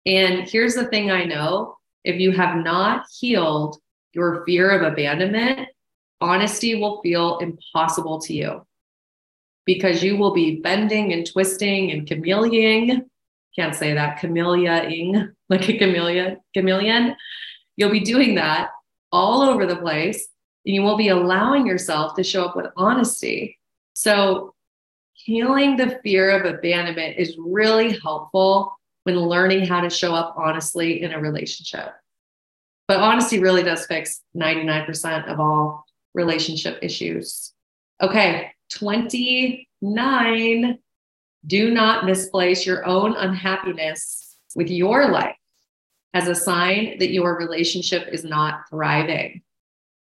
And 0.05 0.49
here's 0.49 0.75
the 0.75 0.86
thing 0.86 1.12
I 1.12 1.25
know 1.25 1.75
if 2.03 2.19
you 2.19 2.31
have 2.31 2.57
not 2.57 3.05
healed 3.19 3.77
your 4.13 4.43
fear 4.45 4.71
of 4.71 4.81
abandonment, 4.81 5.69
honesty 6.19 6.75
will 6.75 7.01
feel 7.01 7.39
impossible 7.39 8.19
to 8.21 8.34
you 8.34 8.65
because 9.65 10.03
you 10.03 10.17
will 10.17 10.34
be 10.34 10.60
bending 10.60 11.13
and 11.13 11.29
twisting 11.29 11.91
and 11.91 12.07
chameleoning. 12.07 13.05
Can't 13.55 13.75
say 13.75 13.93
that, 13.93 14.19
chameleoning, 14.19 15.31
like 15.49 15.69
a 15.69 15.77
chameleon, 15.77 16.38
chameleon. 16.53 17.15
You'll 17.75 17.91
be 17.91 17.99
doing 17.99 18.36
that 18.36 18.69
all 19.12 19.41
over 19.41 19.65
the 19.65 19.75
place 19.75 20.27
and 20.65 20.76
you 20.76 20.84
won't 20.84 20.97
be 20.97 21.10
allowing 21.10 21.65
yourself 21.65 22.15
to 22.15 22.24
show 22.24 22.45
up 22.45 22.56
with 22.56 22.67
honesty. 22.76 23.60
So, 23.93 24.54
healing 25.13 25.78
the 25.78 26.00
fear 26.04 26.32
of 26.32 26.52
abandonment 26.52 27.17
is 27.17 27.38
really 27.38 27.97
helpful 28.00 28.76
when 29.04 29.17
learning 29.17 29.65
how 29.65 29.82
to 29.82 29.89
show 29.89 30.13
up 30.13 30.36
honestly 30.38 31.02
in 31.02 31.12
a 31.12 31.19
relationship. 31.19 31.91
But 32.88 33.00
honesty 33.00 33.39
really 33.39 33.63
does 33.63 33.86
fix 33.86 34.21
99% 34.36 35.32
of 35.32 35.39
all 35.39 35.86
relationship 36.13 36.80
issues. 36.82 37.54
Okay, 38.02 38.52
29. 38.74 40.80
Do 41.47 41.71
not 41.71 42.06
misplace 42.06 42.65
your 42.65 42.86
own 42.86 43.15
unhappiness 43.15 44.38
with 44.56 44.69
your 44.69 45.10
life 45.10 45.36
as 46.13 46.28
a 46.28 46.36
sign 46.36 46.97
that 47.00 47.12
your 47.12 47.38
relationship 47.38 48.08
is 48.12 48.24
not 48.24 48.69
thriving. 48.69 49.41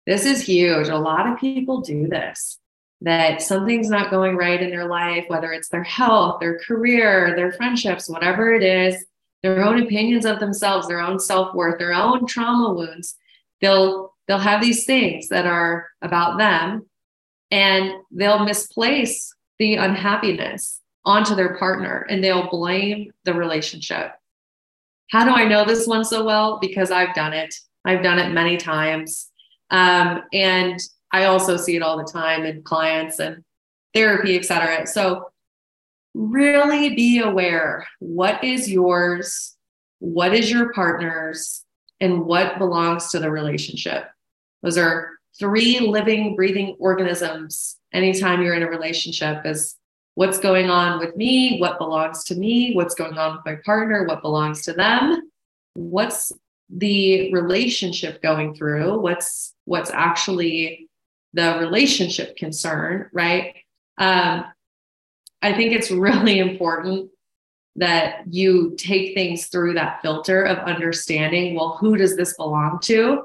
This 0.09 0.25
is 0.25 0.41
huge. 0.41 0.89
A 0.89 0.97
lot 0.97 1.29
of 1.29 1.39
people 1.39 1.83
do 1.83 2.09
this 2.09 2.59
that 3.03 3.43
something's 3.43 3.91
not 3.91 4.11
going 4.11 4.37
right 4.37 4.63
in 4.63 4.71
their 4.71 4.87
life, 4.87 5.27
whether 5.29 5.53
it's 5.53 5.69
their 5.69 5.83
health, 5.85 6.41
their 6.41 6.59
career, 6.61 7.37
their 7.37 7.53
friendships, 7.53 8.09
whatever 8.09 8.55
it 8.55 8.63
is, 8.63 9.05
their 9.43 9.63
own 9.63 9.83
opinions 9.83 10.25
of 10.25 10.41
themselves, 10.41 10.89
their 10.89 10.99
own 10.99 11.21
self-worth, 11.21 11.79
their 11.79 11.93
own 11.93 12.27
trauma 12.27 12.73
wounds. 12.73 13.17
They'll 13.61 14.15
they'll 14.27 14.39
have 14.39 14.63
these 14.63 14.87
things 14.87 15.29
that 15.29 15.45
are 15.45 15.89
about 16.01 16.39
them 16.39 16.87
and 17.51 17.93
they'll 18.11 18.47
misplace 18.47 19.35
the 19.59 19.75
unhappiness 19.75 20.81
onto 21.05 21.35
their 21.35 21.59
partner 21.59 22.07
and 22.09 22.25
they'll 22.25 22.49
blame 22.49 23.13
the 23.25 23.35
relationship. 23.35 24.13
How 25.11 25.27
do 25.27 25.33
I 25.33 25.45
know 25.45 25.67
this 25.67 25.87
one 25.87 26.07
so 26.07 26.25
well? 26.25 26.59
Because 26.61 26.91
I've 26.91 27.15
done 27.15 27.35
it. 27.35 27.55
I've 27.85 28.03
done 28.03 28.19
it 28.19 28.33
many 28.33 28.57
times. 28.57 29.29
Um, 29.71 30.23
and 30.33 30.81
I 31.13 31.25
also 31.25 31.57
see 31.57 31.77
it 31.77 31.83
all 31.83 31.97
the 31.97 32.11
time 32.11 32.45
in 32.45 32.63
clients 32.63 33.19
and 33.19 33.45
therapy, 33.95 34.37
et 34.37 34.45
cetera. 34.45 34.87
So 34.87 35.31
really 36.15 36.95
be 36.95 37.21
aware 37.21 37.87
what 37.99 38.43
is 38.43 38.71
yours, 38.71 39.57
what 39.99 40.35
is 40.35 40.51
your 40.51 40.73
partner's, 40.73 41.65
and 42.01 42.25
what 42.25 42.59
belongs 42.59 43.11
to 43.11 43.19
the 43.19 43.31
relationship. 43.31 44.05
Those 44.63 44.79
are 44.79 45.11
three 45.39 45.81
living, 45.81 46.37
breathing 46.37 46.77
organisms 46.79 47.77
anytime 47.93 48.43
you're 48.43 48.55
in 48.55 48.63
a 48.63 48.69
relationship 48.69 49.45
is 49.47 49.77
what's 50.15 50.39
going 50.39 50.69
on 50.69 50.99
with 50.99 51.17
me, 51.17 51.59
what 51.59 51.79
belongs 51.79 52.25
to 52.25 52.35
me, 52.35 52.75
what's 52.75 52.95
going 52.95 53.17
on 53.19 53.37
with 53.37 53.47
my 53.47 53.57
partner, 53.65 54.05
what 54.05 54.23
belongs 54.23 54.63
to 54.63 54.73
them, 54.73 55.31
what's 55.75 56.33
the 56.71 57.33
relationship 57.33 58.23
going 58.23 58.55
through, 58.55 59.01
what's 59.01 59.55
what's 59.65 59.91
actually 59.91 60.89
the 61.33 61.59
relationship 61.59 62.37
concern, 62.37 63.09
right? 63.13 63.55
Um, 63.97 64.45
I 65.43 65.53
think 65.53 65.73
it's 65.73 65.91
really 65.91 66.39
important 66.51 67.11
that 67.77 68.25
you 68.29 68.75
take 68.77 69.15
things 69.15 69.47
through 69.47 69.75
that 69.75 70.03
filter 70.03 70.43
of 70.43 70.59
understanding 70.59 71.55
well, 71.55 71.77
who 71.81 71.97
does 71.97 72.17
this 72.17 72.35
belong 72.35 72.81
to? 72.83 73.25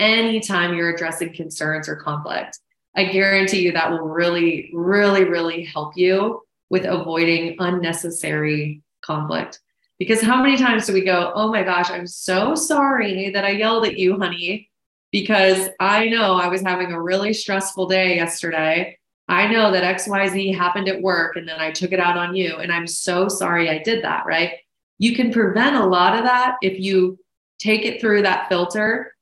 Anytime 0.00 0.74
you're 0.74 0.94
addressing 0.94 1.32
concerns 1.32 1.88
or 1.88 1.96
conflict, 1.96 2.58
I 2.96 3.04
guarantee 3.04 3.60
you 3.60 3.72
that 3.72 3.90
will 3.90 4.00
really, 4.00 4.70
really, 4.74 5.24
really 5.24 5.64
help 5.64 5.96
you 5.96 6.42
with 6.68 6.84
avoiding 6.84 7.56
unnecessary 7.58 8.82
conflict. 9.04 9.60
Because 10.02 10.20
how 10.20 10.42
many 10.42 10.56
times 10.56 10.86
do 10.86 10.92
we 10.92 11.04
go, 11.04 11.30
oh 11.34 11.52
my 11.52 11.62
gosh, 11.62 11.90
I'm 11.90 12.06
so 12.06 12.56
sorry 12.56 13.30
that 13.30 13.44
I 13.44 13.50
yelled 13.50 13.86
at 13.86 13.96
you, 13.96 14.18
honey, 14.18 14.68
because 15.12 15.68
I 15.78 16.08
know 16.08 16.34
I 16.34 16.48
was 16.48 16.62
having 16.62 16.90
a 16.92 17.00
really 17.00 17.32
stressful 17.32 17.86
day 17.86 18.16
yesterday 18.16 18.98
I 19.28 19.46
know 19.46 19.72
that 19.72 19.98
XYZ 19.98 20.54
happened 20.56 20.88
at 20.88 21.00
work 21.00 21.36
and 21.36 21.48
then 21.48 21.60
I 21.60 21.70
took 21.70 21.92
it 21.92 22.00
out 22.00 22.18
on 22.18 22.34
you. 22.34 22.56
And 22.56 22.72
I'm 22.72 22.86
so 22.86 23.28
sorry 23.28 23.70
I 23.70 23.78
did 23.78 24.04
that, 24.04 24.26
right? 24.26 24.52
You 24.98 25.14
can 25.14 25.32
prevent 25.32 25.76
a 25.76 25.86
lot 25.86 26.18
of 26.18 26.24
that 26.24 26.56
if 26.62 26.78
you 26.78 27.18
take 27.58 27.84
it 27.84 28.00
through 28.00 28.22
that 28.22 28.48
filter. 28.48 29.14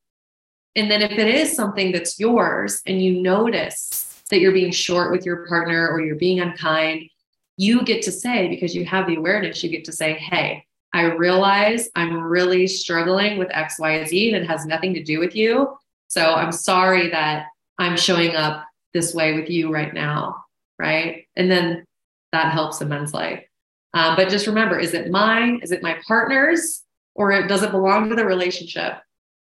And 0.74 0.90
then 0.90 1.02
if 1.02 1.12
it 1.12 1.28
is 1.28 1.54
something 1.54 1.92
that's 1.92 2.18
yours 2.18 2.80
and 2.86 3.02
you 3.02 3.22
notice 3.22 4.22
that 4.30 4.40
you're 4.40 4.52
being 4.52 4.72
short 4.72 5.12
with 5.12 5.26
your 5.26 5.46
partner 5.46 5.88
or 5.88 6.00
you're 6.00 6.16
being 6.16 6.40
unkind, 6.40 7.08
you 7.56 7.84
get 7.84 8.02
to 8.02 8.12
say, 8.12 8.48
because 8.48 8.74
you 8.74 8.84
have 8.86 9.06
the 9.06 9.16
awareness, 9.16 9.62
you 9.62 9.70
get 9.70 9.84
to 9.84 9.92
say, 9.92 10.14
hey, 10.14 10.64
I 10.92 11.03
realize 11.03 11.88
I'm 11.94 12.20
really 12.20 12.66
struggling 12.66 13.38
with 13.38 13.48
XYZ 13.48 14.35
and 14.35 14.42
it 14.42 14.48
has 14.48 14.66
nothing 14.66 14.94
to 14.94 15.03
do 15.03 15.20
with 15.20 15.37
you. 15.37 15.76
So 16.09 16.35
I'm 16.35 16.53
sorry 16.53 17.11
that 17.11 17.46
I'm 17.79 17.96
showing 17.96 18.35
up 18.35 18.64
this 18.92 19.14
way 19.14 19.35
with 19.35 19.48
you 19.48 19.72
right 19.72 19.94
now, 19.94 20.44
right? 20.79 21.26
And 21.37 21.50
then 21.50 21.85
that 22.33 22.53
helps 22.53 22.81
a 22.81 22.85
immensely. 22.85 23.46
Um, 23.94 24.16
but 24.16 24.29
just 24.29 24.46
remember, 24.46 24.79
is 24.79 24.94
it 24.94 25.11
mine? 25.11 25.61
Is 25.62 25.72
it 25.72 25.83
my 25.83 25.96
partner's? 26.07 26.83
Or 27.14 27.46
does 27.46 27.62
it 27.62 27.70
belong 27.70 28.09
to 28.09 28.16
the 28.16 28.24
relationship? 28.24 28.94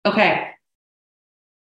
Okay. 0.05 0.49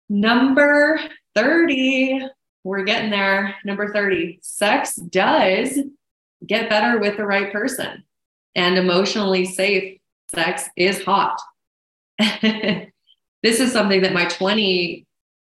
Number 0.08 1.00
30, 1.34 2.26
we're 2.64 2.84
getting 2.84 3.10
there. 3.10 3.54
Number 3.64 3.92
30, 3.92 4.40
sex 4.42 4.96
does 4.96 5.78
get 6.46 6.70
better 6.70 6.98
with 6.98 7.16
the 7.16 7.26
right 7.26 7.52
person. 7.52 8.04
And 8.58 8.76
emotionally 8.76 9.44
safe 9.44 10.00
sex 10.34 10.68
is 10.76 11.02
hot. 11.04 11.40
this 12.18 13.60
is 13.60 13.72
something 13.72 14.02
that 14.02 14.12
my 14.12 14.26
20 14.26 15.06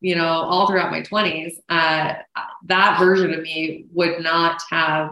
you 0.01 0.15
know, 0.15 0.27
all 0.27 0.67
throughout 0.67 0.91
my 0.91 1.01
20s, 1.01 1.55
uh, 1.67 2.13
that 2.65 2.99
version 2.99 3.33
of 3.33 3.41
me 3.41 3.85
would 3.91 4.21
not 4.21 4.61
have 4.69 5.11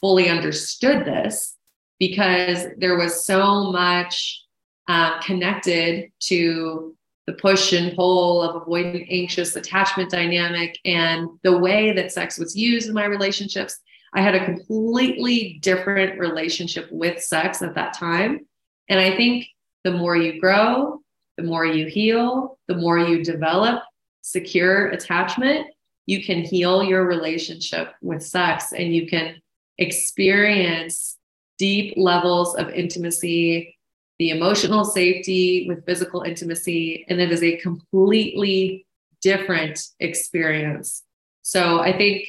fully 0.00 0.28
understood 0.28 1.04
this 1.04 1.56
because 1.98 2.66
there 2.78 2.96
was 2.96 3.24
so 3.24 3.72
much 3.72 4.44
uh, 4.88 5.20
connected 5.20 6.10
to 6.20 6.94
the 7.26 7.32
push 7.32 7.72
and 7.72 7.96
pull 7.96 8.42
of 8.42 8.66
avoidant 8.66 9.06
anxious 9.10 9.56
attachment 9.56 10.10
dynamic 10.10 10.78
and 10.84 11.26
the 11.42 11.56
way 11.56 11.92
that 11.92 12.12
sex 12.12 12.38
was 12.38 12.54
used 12.54 12.88
in 12.88 12.94
my 12.94 13.06
relationships. 13.06 13.80
I 14.14 14.22
had 14.22 14.34
a 14.34 14.44
completely 14.44 15.58
different 15.60 16.18
relationship 16.18 16.88
with 16.90 17.22
sex 17.22 17.62
at 17.62 17.74
that 17.74 17.94
time. 17.94 18.46
And 18.88 19.00
I 19.00 19.16
think 19.16 19.46
the 19.82 19.90
more 19.90 20.16
you 20.16 20.40
grow, 20.40 21.00
the 21.36 21.42
more 21.42 21.66
you 21.66 21.86
heal, 21.86 22.58
the 22.68 22.76
more 22.76 22.98
you 22.98 23.24
develop 23.24 23.82
secure 24.22 24.88
attachment, 24.88 25.66
you 26.06 26.22
can 26.24 26.42
heal 26.42 26.82
your 26.82 27.04
relationship 27.04 27.92
with 28.02 28.22
sex 28.22 28.72
and 28.72 28.94
you 28.94 29.06
can 29.06 29.36
experience 29.78 31.16
deep 31.58 31.94
levels 31.96 32.54
of 32.54 32.70
intimacy, 32.70 33.76
the 34.18 34.30
emotional 34.30 34.84
safety 34.84 35.66
with 35.68 35.84
physical 35.86 36.22
intimacy, 36.22 37.04
and 37.08 37.20
it 37.20 37.32
is 37.32 37.42
a 37.42 37.56
completely 37.56 38.86
different 39.22 39.88
experience. 40.00 41.02
So 41.42 41.80
I 41.80 41.96
think 41.96 42.28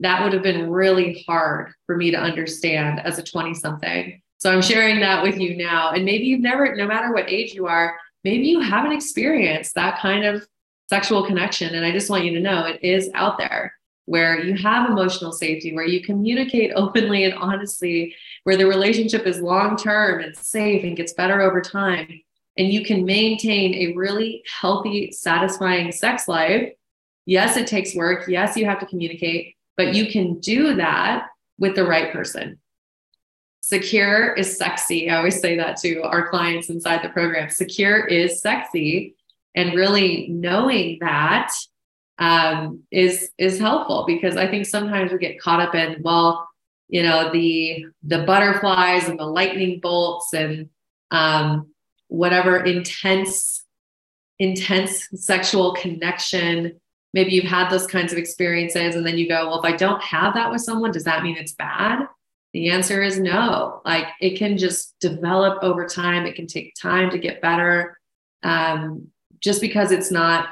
that 0.00 0.22
would 0.22 0.32
have 0.32 0.42
been 0.42 0.70
really 0.70 1.24
hard 1.28 1.72
for 1.86 1.96
me 1.96 2.10
to 2.10 2.16
understand 2.16 3.00
as 3.00 3.18
a 3.18 3.22
20 3.22 3.54
something. 3.54 4.20
So 4.38 4.52
I'm 4.52 4.62
sharing 4.62 5.00
that 5.00 5.22
with 5.22 5.38
you 5.38 5.56
now. 5.56 5.90
And 5.90 6.04
maybe 6.04 6.24
you've 6.24 6.40
never, 6.40 6.76
no 6.76 6.86
matter 6.86 7.12
what 7.12 7.28
age 7.28 7.54
you 7.54 7.66
are, 7.66 7.96
maybe 8.22 8.46
you 8.46 8.60
haven't 8.60 8.92
experienced 8.92 9.74
that 9.74 9.98
kind 9.98 10.24
of 10.24 10.46
sexual 10.88 11.26
connection. 11.26 11.74
And 11.74 11.84
I 11.84 11.90
just 11.90 12.08
want 12.08 12.24
you 12.24 12.34
to 12.34 12.40
know 12.40 12.66
it 12.66 12.82
is 12.82 13.10
out 13.14 13.38
there 13.38 13.74
where 14.08 14.40
you 14.40 14.56
have 14.56 14.88
emotional 14.88 15.32
safety, 15.32 15.74
where 15.74 15.86
you 15.86 16.02
communicate 16.02 16.72
openly 16.76 17.24
and 17.24 17.34
honestly, 17.34 18.14
where 18.44 18.56
the 18.56 18.66
relationship 18.66 19.26
is 19.26 19.40
long 19.40 19.76
term 19.76 20.20
and 20.20 20.36
safe 20.36 20.84
and 20.84 20.96
gets 20.96 21.12
better 21.12 21.40
over 21.40 21.60
time. 21.60 22.20
And 22.56 22.72
you 22.72 22.84
can 22.84 23.04
maintain 23.04 23.74
a 23.74 23.94
really 23.94 24.42
healthy, 24.60 25.12
satisfying 25.12 25.92
sex 25.92 26.26
life. 26.26 26.72
Yes, 27.26 27.56
it 27.56 27.66
takes 27.66 27.94
work. 27.94 28.26
Yes, 28.26 28.56
you 28.56 28.64
have 28.64 28.80
to 28.80 28.86
communicate, 28.86 29.54
but 29.78 29.94
you 29.94 30.10
can 30.10 30.38
do 30.40 30.74
that 30.74 31.28
with 31.58 31.74
the 31.74 31.86
right 31.86 32.12
person. 32.12 32.58
Secure 33.60 34.34
is 34.34 34.58
sexy. 34.58 35.08
I 35.08 35.16
always 35.16 35.40
say 35.40 35.56
that 35.56 35.76
to 35.78 36.02
our 36.02 36.28
clients 36.28 36.68
inside 36.68 37.02
the 37.02 37.10
program. 37.10 37.48
Secure 37.48 38.04
is 38.04 38.40
sexy 38.40 39.14
and 39.54 39.74
really 39.74 40.28
knowing 40.28 40.98
that 41.00 41.52
um, 42.18 42.82
is 42.90 43.30
is 43.38 43.60
helpful 43.60 44.04
because 44.06 44.36
I 44.36 44.48
think 44.48 44.66
sometimes 44.66 45.12
we 45.12 45.18
get 45.18 45.40
caught 45.40 45.60
up 45.60 45.74
in 45.74 46.02
well, 46.02 46.48
you 46.88 47.02
know, 47.02 47.30
the 47.30 47.86
the 48.02 48.24
butterflies 48.24 49.08
and 49.08 49.18
the 49.18 49.26
lightning 49.26 49.78
bolts 49.80 50.32
and 50.32 50.70
um, 51.12 51.68
whatever 52.08 52.64
intense 52.64 53.64
intense 54.40 55.08
sexual 55.14 55.74
connection. 55.74 56.80
Maybe 57.14 57.32
you've 57.32 57.44
had 57.44 57.70
those 57.70 57.86
kinds 57.86 58.12
of 58.12 58.18
experiences, 58.18 58.94
and 58.94 59.06
then 59.06 59.18
you 59.18 59.28
go, 59.28 59.48
well, 59.48 59.60
if 59.60 59.64
I 59.64 59.76
don't 59.76 60.02
have 60.02 60.34
that 60.34 60.50
with 60.50 60.60
someone, 60.60 60.92
does 60.92 61.04
that 61.04 61.22
mean 61.22 61.36
it's 61.36 61.54
bad? 61.54 62.06
The 62.52 62.70
answer 62.70 63.02
is 63.02 63.18
no. 63.18 63.82
Like 63.84 64.06
it 64.20 64.38
can 64.38 64.56
just 64.56 64.98
develop 65.00 65.62
over 65.62 65.86
time. 65.86 66.26
It 66.26 66.34
can 66.34 66.46
take 66.46 66.74
time 66.74 67.10
to 67.10 67.18
get 67.18 67.42
better. 67.42 67.98
Um, 68.42 69.08
just 69.40 69.60
because 69.60 69.92
it's 69.92 70.10
not 70.10 70.48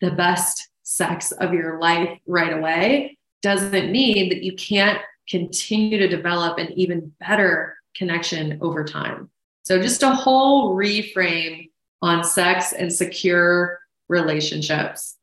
the 0.00 0.10
best 0.10 0.68
sex 0.82 1.32
of 1.32 1.52
your 1.52 1.80
life 1.80 2.18
right 2.26 2.52
away 2.52 3.18
doesn't 3.42 3.92
mean 3.92 4.28
that 4.28 4.42
you 4.42 4.54
can't 4.54 5.00
continue 5.28 5.98
to 5.98 6.08
develop 6.08 6.58
an 6.58 6.72
even 6.72 7.12
better 7.20 7.76
connection 7.94 8.58
over 8.60 8.84
time. 8.84 9.30
So, 9.62 9.80
just 9.80 10.02
a 10.02 10.10
whole 10.10 10.76
reframe 10.76 11.70
on 12.02 12.22
sex 12.24 12.72
and 12.72 12.92
secure 12.92 13.80
relationships. 14.08 15.16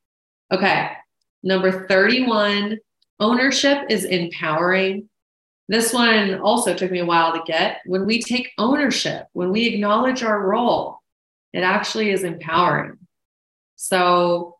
Okay, 0.54 0.92
number 1.42 1.88
31 1.88 2.78
ownership 3.20 3.88
is 3.90 4.06
empowering. 4.06 5.10
This 5.68 5.92
one 5.92 6.40
also 6.42 6.76
took 6.76 6.92
me 6.92 7.00
a 7.00 7.06
while 7.06 7.34
to 7.34 7.42
get. 7.48 7.80
When 7.88 8.06
we 8.06 8.22
take 8.22 8.52
ownership, 8.60 9.26
when 9.34 9.52
we 9.52 9.66
acknowledge 9.66 10.22
our 10.22 10.48
role, 10.48 11.00
it 11.54 11.62
actually 11.62 12.12
is 12.12 12.24
empowering. 12.24 13.00
So 13.78 14.58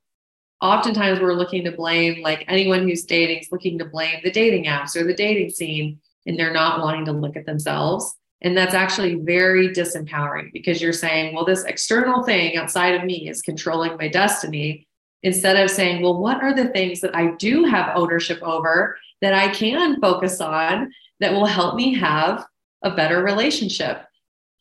oftentimes 0.62 1.20
we're 1.20 1.36
looking 1.36 1.64
to 1.66 1.72
blame, 1.72 2.24
like 2.24 2.44
anyone 2.48 2.88
who's 2.88 3.04
dating 3.04 3.42
is 3.42 3.52
looking 3.52 3.78
to 3.78 3.86
blame 3.86 4.20
the 4.24 4.32
dating 4.32 4.66
apps 4.66 4.96
or 4.96 5.04
the 5.04 5.14
dating 5.14 5.52
scene, 5.52 6.00
and 6.26 6.40
they're 6.40 6.54
not 6.54 6.82
wanting 6.82 7.06
to 7.06 7.12
look 7.12 7.38
at 7.38 7.46
themselves. 7.46 8.16
And 8.42 8.58
that's 8.58 8.74
actually 8.74 9.14
very 9.14 9.70
disempowering 9.70 10.52
because 10.54 10.82
you're 10.82 10.92
saying, 10.92 11.36
well, 11.36 11.46
this 11.46 11.66
external 11.66 12.24
thing 12.24 12.58
outside 12.58 12.96
of 12.96 13.04
me 13.04 13.30
is 13.30 13.44
controlling 13.44 13.96
my 13.98 14.08
destiny. 14.08 14.88
Instead 15.24 15.56
of 15.56 15.70
saying, 15.70 16.02
well, 16.02 16.20
what 16.20 16.44
are 16.44 16.54
the 16.54 16.68
things 16.68 17.00
that 17.02 17.16
I 17.16 17.32
do 17.36 17.64
have 17.64 17.96
ownership 17.96 18.42
over 18.44 18.98
that 19.22 19.34
I 19.34 19.48
can 19.48 20.00
focus 20.02 20.42
on 20.42 20.92
that 21.20 21.32
will 21.32 21.46
help 21.46 21.76
me 21.76 21.94
have 21.96 22.46
a 22.84 22.92
better 22.92 23.24
relationship? 23.24 24.04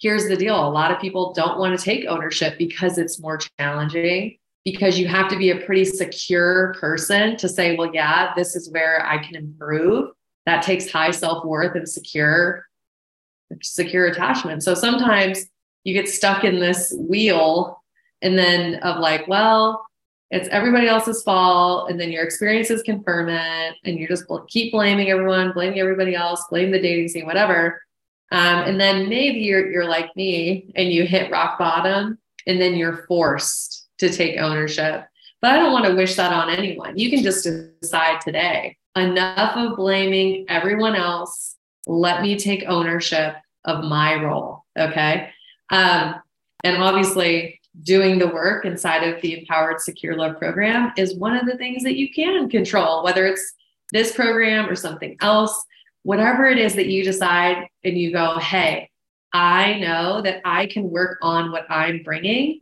Here's 0.01 0.29
the 0.29 0.37
deal 0.37 0.57
a 0.57 0.71
lot 0.71 0.93
of 0.93 1.01
people 1.01 1.33
don't 1.33 1.59
want 1.59 1.79
to 1.79 1.85
take 1.85 2.07
ownership 2.07 2.59
because 2.59 2.99
it's 2.99 3.21
more 3.21 3.39
challenging, 3.59 4.39
because 4.65 4.99
you 4.99 5.09
have 5.09 5.29
to 5.31 5.37
be 5.37 5.51
a 5.51 5.65
pretty 5.65 5.85
secure 5.85 6.75
person 6.81 7.37
to 7.39 7.49
say, 7.49 7.77
well, 7.77 7.93
yeah, 7.93 8.33
this 8.35 8.55
is 8.55 8.71
where 8.71 9.05
I 9.05 9.19
can 9.19 9.37
improve. 9.37 10.11
That 10.47 10.63
takes 10.63 10.91
high 10.91 11.11
self 11.11 11.45
worth 11.45 11.77
and 11.77 11.89
secure 11.89 12.67
secure 13.63 14.07
attachment. 14.07 14.63
So 14.63 14.75
sometimes 14.75 15.47
you 15.85 15.93
get 15.93 16.09
stuck 16.09 16.45
in 16.45 16.61
this 16.61 16.95
wheel 16.97 17.83
and 18.23 18.39
then 18.39 18.77
of 18.77 18.99
like, 18.99 19.27
well, 19.29 19.85
it's 20.33 20.49
everybody 20.49 20.89
else's 20.89 21.23
fault. 21.23 21.91
And 21.91 22.01
then 22.01 22.11
your 22.11 22.25
experiences 22.25 22.83
confirm 22.83 23.29
it. 23.29 23.75
And 23.85 23.99
you 23.99 24.09
just 24.09 24.25
keep 24.49 24.73
blaming 24.73 25.11
everyone, 25.11 25.53
blaming 25.53 25.79
everybody 25.79 26.15
else, 26.15 26.45
blame 26.51 26.71
the 26.71 26.81
dating 26.81 27.09
scene, 27.09 27.27
whatever. 27.27 27.81
Um, 28.33 28.65
and 28.65 28.81
then 28.81 29.09
maybe 29.11 29.41
you're, 29.41 29.71
you're 29.71 29.89
like 29.89 30.17
me 30.17 30.73
and 30.75 30.91
you 30.91 31.05
hit 31.05 31.31
rock 31.31 31.59
bottom 31.59 32.19
and 32.47 32.61
then 32.61 32.75
you're 32.75 33.05
forced 33.07 33.89
to 33.99 34.11
take 34.11 34.41
ownership. 34.41 35.05
But 35.43 35.53
I 35.53 35.59
don't 35.59 35.73
want 35.73 35.85
to 35.85 35.95
wish 35.95 36.17
that 36.17 36.33
on 36.33 36.49
anyone. 36.49 36.99
You 36.99 37.11
can 37.11 37.23
just 37.23 37.47
decide 37.81 38.23
today 38.23 38.79
enough 38.97 39.57
of 39.57 39.77
blaming 39.77 40.47
everyone 40.49 40.97
else 40.97 41.57
let 41.87 42.23
me 42.23 42.39
take 42.39 42.65
ownership 42.67 43.35
of 43.65 43.85
my 43.85 44.15
role. 44.15 44.65
Okay. 44.79 45.31
Um, 45.71 46.15
and 46.65 46.83
obviously, 46.83 47.61
doing 47.83 48.19
the 48.19 48.29
work 48.29 48.65
inside 48.65 49.03
of 49.03 49.21
the 49.23 49.41
Empowered 49.41 49.81
Secure 49.81 50.17
Love 50.17 50.39
program 50.39 50.93
is 50.97 51.17
one 51.17 51.35
of 51.35 51.47
the 51.47 51.57
things 51.57 51.83
that 51.83 51.97
you 51.97 52.13
can 52.13 52.49
control, 52.51 53.03
whether 53.03 53.27
it's 53.27 53.55
this 53.93 54.13
program 54.13 54.69
or 54.69 54.77
something 54.77 55.17
else, 55.21 55.65
whatever 56.03 56.47
it 56.47 56.59
is 56.59 56.75
that 56.75 56.89
you 56.89 57.03
decide 57.03 57.67
and 57.85 57.97
you 57.97 58.13
go, 58.13 58.39
hey, 58.39 58.91
I 59.33 59.79
know 59.79 60.21
that 60.23 60.43
I 60.45 60.67
can 60.67 60.91
work 60.91 61.19
on 61.23 61.51
what 61.51 61.71
I'm 61.71 62.03
bringing. 62.03 62.61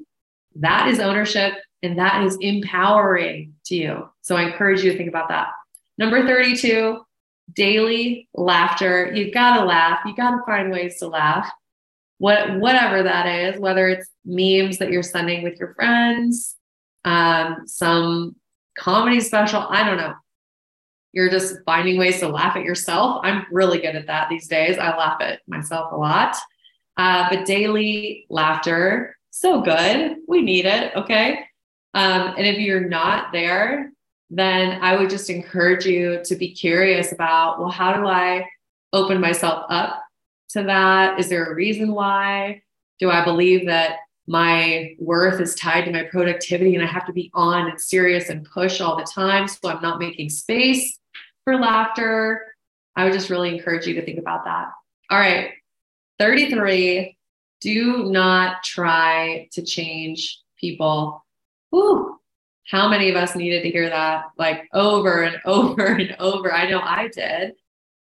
That 0.56 0.88
is 0.88 1.00
ownership 1.00 1.54
and 1.82 1.98
that 1.98 2.24
is 2.24 2.36
empowering 2.40 3.54
to 3.66 3.74
you. 3.74 4.08
So 4.22 4.36
I 4.36 4.44
encourage 4.44 4.84
you 4.84 4.92
to 4.92 4.96
think 4.96 5.08
about 5.08 5.28
that. 5.28 5.48
Number 5.98 6.26
32, 6.26 7.00
daily 7.54 8.28
laughter. 8.34 9.12
You've 9.12 9.34
got 9.34 9.58
to 9.58 9.64
laugh. 9.64 10.00
You 10.06 10.14
got 10.14 10.32
to 10.32 10.42
find 10.46 10.70
ways 10.70 10.98
to 10.98 11.08
laugh. 11.08 11.50
What 12.20 12.61
whatever 12.61 13.02
that 13.02 13.26
is, 13.26 13.59
whether 13.59 13.88
it's 13.88 14.06
memes 14.26 14.76
that 14.76 14.90
you're 14.90 15.02
sending 15.02 15.42
with 15.42 15.59
your 15.59 15.72
friends, 15.72 16.54
um, 17.06 17.62
some 17.64 18.37
comedy 18.76 19.20
special, 19.20 19.64
I 19.66 19.85
don't 19.85 19.96
know. 19.96 20.12
You're 21.12 21.30
just 21.30 21.56
finding 21.64 21.98
ways 21.98 22.20
to 22.20 22.28
laugh 22.28 22.56
at 22.56 22.62
yourself. 22.62 23.22
I'm 23.24 23.46
really 23.50 23.78
good 23.78 23.96
at 23.96 24.06
that 24.09 24.28
these 24.28 24.48
days. 24.48 24.76
I 24.76 24.94
laugh 24.98 25.16
at 25.22 25.40
myself 25.48 25.92
a 25.92 25.96
lot. 25.96 26.37
Uh, 26.98 27.26
but 27.30 27.46
daily 27.46 28.26
laughter, 28.28 29.16
so 29.30 29.62
good. 29.62 30.16
We 30.28 30.42
need 30.42 30.66
it. 30.66 30.94
Okay. 30.94 31.40
Um, 31.94 32.35
and 32.37 32.46
if 32.46 32.59
you're 32.59 32.87
not 32.87 33.33
there, 33.33 33.92
then 34.28 34.78
I 34.83 34.94
would 34.94 35.09
just 35.09 35.30
encourage 35.30 35.87
you 35.87 36.20
to 36.24 36.37
be 36.37 36.52
curious 36.52 37.12
about, 37.12 37.59
well, 37.59 37.70
how 37.70 37.94
do 37.94 38.06
I 38.06 38.46
open 38.92 39.22
myself 39.22 39.64
up 39.70 40.02
to 40.52 40.62
that? 40.64 41.18
Is 41.18 41.28
there 41.28 41.50
a 41.50 41.54
reason 41.54 41.92
why? 41.92 42.62
Do 42.98 43.10
I 43.10 43.24
believe 43.24 43.66
that 43.66 43.98
my 44.26 44.94
worth 44.98 45.40
is 45.40 45.54
tied 45.54 45.84
to 45.86 45.92
my 45.92 46.04
productivity 46.04 46.74
and 46.74 46.84
I 46.84 46.86
have 46.86 47.06
to 47.06 47.12
be 47.12 47.30
on 47.34 47.68
and 47.68 47.80
serious 47.80 48.28
and 48.28 48.44
push 48.44 48.80
all 48.80 48.96
the 48.96 49.04
time 49.04 49.48
so 49.48 49.68
I'm 49.68 49.82
not 49.82 49.98
making 49.98 50.28
space 50.28 50.98
for 51.44 51.56
laughter? 51.56 52.46
I 52.96 53.04
would 53.04 53.12
just 53.12 53.30
really 53.30 53.54
encourage 53.56 53.86
you 53.86 53.94
to 53.94 54.04
think 54.04 54.18
about 54.18 54.44
that. 54.44 54.68
All 55.10 55.18
right, 55.18 55.50
33. 56.18 57.16
Do 57.60 58.04
not 58.04 58.62
try 58.62 59.48
to 59.52 59.62
change 59.62 60.40
people. 60.58 61.24
Ooh, 61.74 62.18
how 62.66 62.88
many 62.88 63.10
of 63.10 63.16
us 63.16 63.34
needed 63.34 63.62
to 63.62 63.70
hear 63.70 63.88
that 63.88 64.26
like 64.38 64.68
over 64.72 65.22
and 65.22 65.40
over 65.44 65.86
and 65.86 66.14
over? 66.18 66.52
I 66.52 66.68
know 66.70 66.80
I 66.80 67.08
did. 67.08 67.54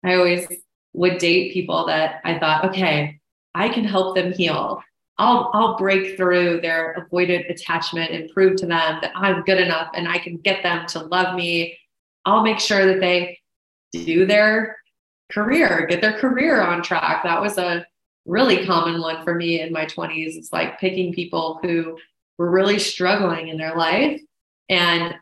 I 0.04 0.16
always 0.16 0.48
would 0.94 1.18
date 1.18 1.54
people 1.54 1.86
that 1.88 2.22
I 2.24 2.40
thought, 2.40 2.66
okay, 2.66 3.20
I 3.56 3.70
can 3.70 3.84
help 3.84 4.16
them 4.16 4.34
heal. 4.34 4.82
I'll 5.18 5.52
I'll 5.54 5.78
break 5.78 6.16
through 6.16 6.62
their 6.62 7.08
avoidant 7.12 7.50
attachment 7.50 8.12
and 8.12 8.30
prove 8.30 8.56
to 8.58 8.66
them 8.66 9.00
that 9.02 9.12
I'm 9.16 9.44
good 9.44 9.60
enough 9.60 9.90
and 9.94 10.08
I 10.08 10.18
can 10.18 10.38
get 10.38 10.64
them 10.64 10.88
to 10.88 11.00
love 11.00 11.36
me. 11.36 11.78
I'll 12.26 12.42
make 12.42 12.60
sure 12.60 12.86
that 12.86 13.02
they 13.02 13.38
do 13.92 14.26
their 14.26 14.78
career, 15.32 15.88
get 15.90 16.02
their 16.02 16.18
career 16.18 16.62
on 16.62 16.82
track. 16.82 17.24
That 17.24 17.42
was 17.42 17.58
a 17.58 17.86
really 18.26 18.66
common 18.66 19.02
one 19.02 19.24
for 19.24 19.36
me 19.36 19.60
in 19.60 19.74
my 19.74 19.86
20s. 19.86 20.38
It's 20.38 20.54
like 20.54 20.80
picking 20.80 21.14
people 21.14 21.60
who 21.62 21.98
were 22.38 22.50
really 22.50 22.80
struggling 22.80 23.50
in 23.50 23.58
their 23.58 23.76
life 23.76 24.22
and 24.70 25.16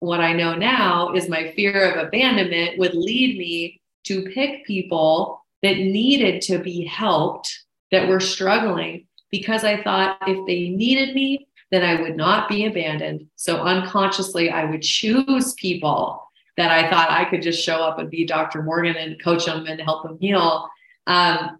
what 0.00 0.20
I 0.20 0.32
know 0.32 0.56
now 0.56 1.12
is 1.14 1.28
my 1.28 1.52
fear 1.52 1.92
of 1.92 2.06
abandonment 2.06 2.78
would 2.78 2.94
lead 2.94 3.38
me 3.38 3.80
to 4.04 4.22
pick 4.30 4.66
people 4.66 5.44
that 5.62 5.76
needed 5.76 6.42
to 6.42 6.58
be 6.58 6.84
helped, 6.84 7.64
that 7.90 8.08
were 8.08 8.20
struggling, 8.20 9.06
because 9.30 9.64
I 9.64 9.82
thought 9.82 10.18
if 10.26 10.46
they 10.46 10.68
needed 10.68 11.14
me, 11.14 11.46
then 11.70 11.82
I 11.82 12.00
would 12.00 12.16
not 12.16 12.48
be 12.48 12.66
abandoned. 12.66 13.28
So 13.36 13.62
unconsciously, 13.62 14.50
I 14.50 14.64
would 14.64 14.82
choose 14.82 15.54
people 15.54 16.22
that 16.56 16.70
I 16.70 16.90
thought 16.90 17.10
I 17.10 17.24
could 17.24 17.42
just 17.42 17.64
show 17.64 17.82
up 17.82 17.98
and 17.98 18.10
be 18.10 18.26
Dr. 18.26 18.62
Morgan 18.62 18.96
and 18.96 19.22
coach 19.22 19.46
them 19.46 19.66
and 19.66 19.80
help 19.80 20.02
them 20.02 20.18
heal. 20.20 20.68
Um, 21.06 21.58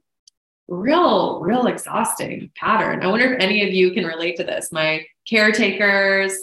real, 0.68 1.40
real 1.40 1.66
exhausting 1.66 2.50
pattern. 2.54 3.02
I 3.02 3.06
wonder 3.06 3.32
if 3.32 3.40
any 3.40 3.66
of 3.66 3.72
you 3.72 3.92
can 3.92 4.04
relate 4.04 4.36
to 4.36 4.44
this. 4.44 4.70
My 4.70 5.06
caretakers, 5.26 6.36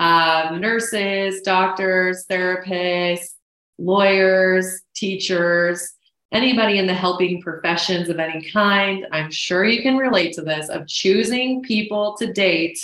um, 0.00 0.60
nurses, 0.60 1.40
doctors, 1.42 2.26
therapists, 2.30 3.34
lawyers, 3.78 4.82
teachers, 4.94 5.94
anybody 6.32 6.78
in 6.78 6.86
the 6.86 6.94
helping 6.94 7.40
professions 7.40 8.08
of 8.08 8.18
any 8.18 8.50
kind. 8.50 9.06
I'm 9.12 9.30
sure 9.30 9.64
you 9.64 9.82
can 9.82 9.96
relate 9.96 10.34
to 10.34 10.42
this 10.42 10.68
of 10.68 10.86
choosing 10.86 11.62
people 11.62 12.16
to 12.18 12.32
date 12.32 12.78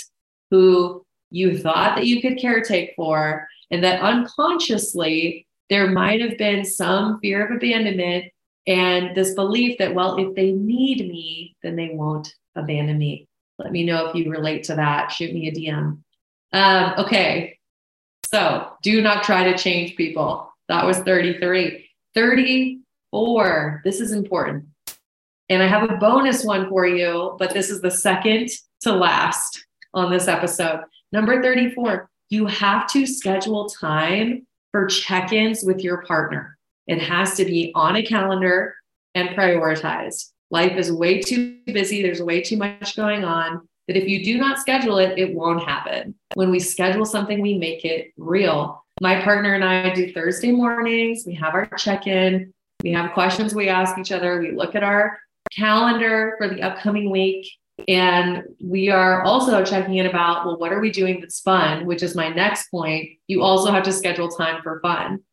who 0.51 1.05
you 1.29 1.57
thought 1.57 1.95
that 1.95 2.07
you 2.07 2.21
could 2.21 2.37
caretake 2.37 2.95
for, 2.95 3.47
and 3.71 3.83
that 3.83 4.01
unconsciously 4.01 5.45
there 5.69 5.91
might 5.91 6.21
have 6.21 6.37
been 6.37 6.63
some 6.63 7.19
fear 7.19 7.45
of 7.45 7.55
abandonment 7.55 8.25
and 8.67 9.15
this 9.15 9.33
belief 9.33 9.77
that, 9.77 9.93
well, 9.93 10.17
if 10.17 10.35
they 10.35 10.51
need 10.51 11.07
me, 11.07 11.55
then 11.61 11.75
they 11.75 11.91
won't 11.93 12.33
abandon 12.55 12.97
me. 12.97 13.27
Let 13.59 13.71
me 13.71 13.85
know 13.85 14.07
if 14.07 14.15
you 14.15 14.29
relate 14.29 14.63
to 14.65 14.75
that. 14.75 15.11
Shoot 15.11 15.33
me 15.33 15.47
a 15.47 15.51
DM. 15.51 15.99
Um, 16.51 16.93
okay. 16.97 17.59
So 18.31 18.71
do 18.81 19.01
not 19.01 19.23
try 19.23 19.51
to 19.51 19.57
change 19.57 19.95
people. 19.95 20.51
That 20.69 20.85
was 20.85 20.99
33. 20.99 21.89
34. 22.13 23.81
This 23.83 23.99
is 23.99 24.11
important. 24.11 24.65
And 25.49 25.61
I 25.61 25.67
have 25.67 25.89
a 25.89 25.97
bonus 25.97 26.43
one 26.43 26.69
for 26.69 26.87
you, 26.87 27.35
but 27.37 27.53
this 27.53 27.69
is 27.69 27.81
the 27.81 27.91
second 27.91 28.49
to 28.81 28.93
last 28.93 29.65
on 29.93 30.11
this 30.11 30.27
episode. 30.27 30.81
Number 31.11 31.41
34, 31.41 32.09
you 32.29 32.47
have 32.47 32.87
to 32.91 33.05
schedule 33.05 33.69
time 33.69 34.47
for 34.71 34.87
check 34.87 35.31
ins 35.31 35.63
with 35.63 35.81
your 35.81 36.03
partner. 36.03 36.57
It 36.87 37.01
has 37.01 37.35
to 37.35 37.45
be 37.45 37.71
on 37.75 37.95
a 37.95 38.03
calendar 38.03 38.75
and 39.13 39.29
prioritized. 39.29 40.31
Life 40.51 40.77
is 40.77 40.91
way 40.91 41.21
too 41.21 41.59
busy, 41.65 42.01
there's 42.01 42.21
way 42.21 42.41
too 42.41 42.57
much 42.57 42.95
going 42.95 43.23
on 43.23 43.67
that 43.87 43.97
if 43.97 44.07
you 44.07 44.23
do 44.23 44.37
not 44.37 44.59
schedule 44.59 44.97
it, 44.97 45.17
it 45.17 45.33
won't 45.33 45.63
happen. 45.63 46.15
When 46.33 46.51
we 46.51 46.59
schedule 46.59 47.05
something, 47.05 47.41
we 47.41 47.57
make 47.57 47.85
it 47.85 48.11
real. 48.17 48.84
My 49.01 49.21
partner 49.21 49.53
and 49.55 49.63
I 49.63 49.93
do 49.93 50.13
Thursday 50.13 50.51
mornings. 50.51 51.23
We 51.25 51.35
have 51.35 51.53
our 51.53 51.65
check 51.77 52.07
in. 52.07 52.53
We 52.81 52.93
have 52.93 53.13
questions 53.13 53.53
we 53.53 53.67
ask 53.67 53.97
each 53.97 54.11
other. 54.11 54.39
We 54.39 54.51
look 54.51 54.73
at 54.75 54.83
our 54.83 55.19
calendar 55.51 56.35
for 56.37 56.47
the 56.47 56.61
upcoming 56.61 57.11
week. 57.11 57.51
And 57.89 58.43
we 58.63 58.89
are 58.89 59.21
also 59.23 59.65
checking 59.65 59.97
in 59.97 60.05
about, 60.05 60.45
well, 60.45 60.57
what 60.57 60.71
are 60.71 60.79
we 60.79 60.91
doing 60.91 61.19
that's 61.19 61.41
fun? 61.41 61.85
Which 61.85 62.03
is 62.03 62.15
my 62.15 62.29
next 62.29 62.69
point. 62.71 63.09
You 63.27 63.43
also 63.43 63.69
have 63.69 63.83
to 63.83 63.91
schedule 63.91 64.29
time 64.29 64.61
for 64.63 64.79
fun. 64.79 65.23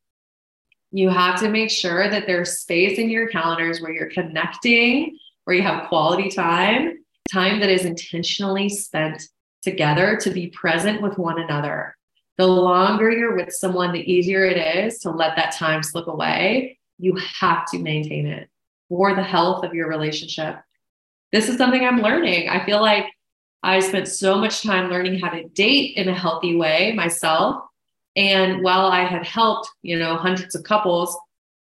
You 0.91 1.09
have 1.09 1.39
to 1.41 1.49
make 1.49 1.71
sure 1.71 2.11
that 2.11 2.27
there's 2.27 2.59
space 2.59 2.99
in 2.99 3.11
your 3.11 3.29
calendars 3.29 3.81
where 3.81 3.93
you're 3.93 4.11
connecting, 4.11 5.17
where 5.45 5.57
you 5.57 5.63
have 5.63 5.89
quality 5.89 6.29
time, 6.29 6.99
time 7.33 7.61
that 7.61 7.71
is 7.71 7.85
intentionally 7.85 8.69
spent 8.69 9.23
together 9.63 10.19
to 10.23 10.31
be 10.31 10.49
present 10.49 11.01
with 11.01 11.17
one 11.17 11.41
another. 11.41 11.97
The 12.39 12.47
longer 12.47 13.11
you're 13.11 13.37
with 13.37 13.53
someone, 13.53 13.93
the 13.93 14.13
easier 14.13 14.45
it 14.45 14.57
is 14.57 14.99
to 15.01 15.11
let 15.11 15.37
that 15.37 15.55
time 15.55 15.83
slip 15.83 16.09
away. 16.09 16.79
You 16.99 17.17
have 17.17 17.67
to 17.71 17.79
maintain 17.79 18.27
it 18.27 18.49
for 18.89 19.15
the 19.15 19.23
health 19.23 19.65
of 19.65 19.75
your 19.75 19.89
relationship. 19.89 20.57
This 21.33 21.49
is 21.49 21.57
something 21.57 21.85
I'm 21.85 22.01
learning. 22.01 22.49
I 22.49 22.65
feel 22.65 22.81
like 22.81 23.07
I 23.63 23.81
spent 23.81 24.09
so 24.09 24.37
much 24.37 24.63
time 24.63 24.91
learning 24.91 25.21
how 25.21 25.31
to 25.31 25.49
date 25.49 25.97
in 25.97 26.09
a 26.09 26.15
healthy 26.15 26.57
way 26.57 26.93
myself. 26.93 27.63
And 28.17 28.63
while 28.63 28.87
I 28.87 29.05
had 29.05 29.25
helped, 29.25 29.71
you 29.83 29.99
know, 29.99 30.17
hundreds 30.17 30.55
of 30.55 30.65
couples, 30.65 31.17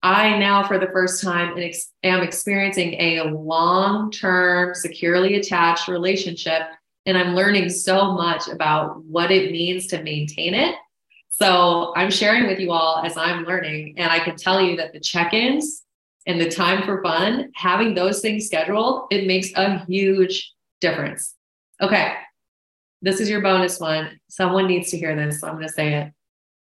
I 0.03 0.39
now, 0.39 0.63
for 0.67 0.79
the 0.79 0.89
first 0.89 1.23
time, 1.23 1.57
am 2.03 2.23
experiencing 2.23 2.93
a 2.95 3.23
long 3.23 4.11
term, 4.11 4.75
securely 4.75 5.37
attached 5.37 5.89
relationship. 5.89 6.63
And 7.07 7.19
I'm 7.19 7.35
learning 7.35 7.69
so 7.69 8.13
much 8.13 8.49
about 8.49 9.05
what 9.05 9.31
it 9.31 9.53
means 9.53 9.87
to 9.89 10.03
maintain 10.03 10.55
it. 10.55 10.75
So 11.29 11.93
I'm 11.97 12.11
sharing 12.11 12.47
with 12.47 12.61
you 12.61 12.73
all 12.73 13.03
as 13.05 13.17
I'm 13.17 13.45
learning. 13.45 13.95
And 13.99 14.11
I 14.11 14.21
can 14.21 14.37
tell 14.37 14.61
you 14.61 14.77
that 14.77 14.93
the 14.93 15.01
check 15.01 15.35
ins 15.35 15.83
and 16.27 16.41
the 16.41 16.49
time 16.49 16.85
for 16.85 17.03
fun, 17.03 17.51
having 17.55 17.95
those 17.95 18.21
things 18.21 18.47
scheduled, 18.47 19.09
it 19.11 19.27
makes 19.27 19.51
a 19.57 19.85
huge 19.85 20.53
difference. 20.81 21.35
Okay. 21.81 22.15
This 23.03 23.21
is 23.21 23.29
your 23.29 23.43
bonus 23.43 23.81
one. 23.81 24.19
Someone 24.29 24.67
needs 24.67 24.91
to 24.91 24.99
hear 24.99 25.15
this. 25.15 25.41
So 25.41 25.49
I'm 25.49 25.55
going 25.55 25.67
to 25.67 25.73
say 25.73 25.95
it. 25.95 26.13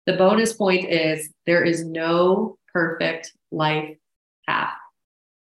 The 0.06 0.14
bonus 0.14 0.54
point 0.54 0.88
is 0.88 1.30
there 1.44 1.62
is 1.62 1.84
no 1.84 2.56
perfect 2.72 3.32
life 3.50 3.96
path. 4.48 4.72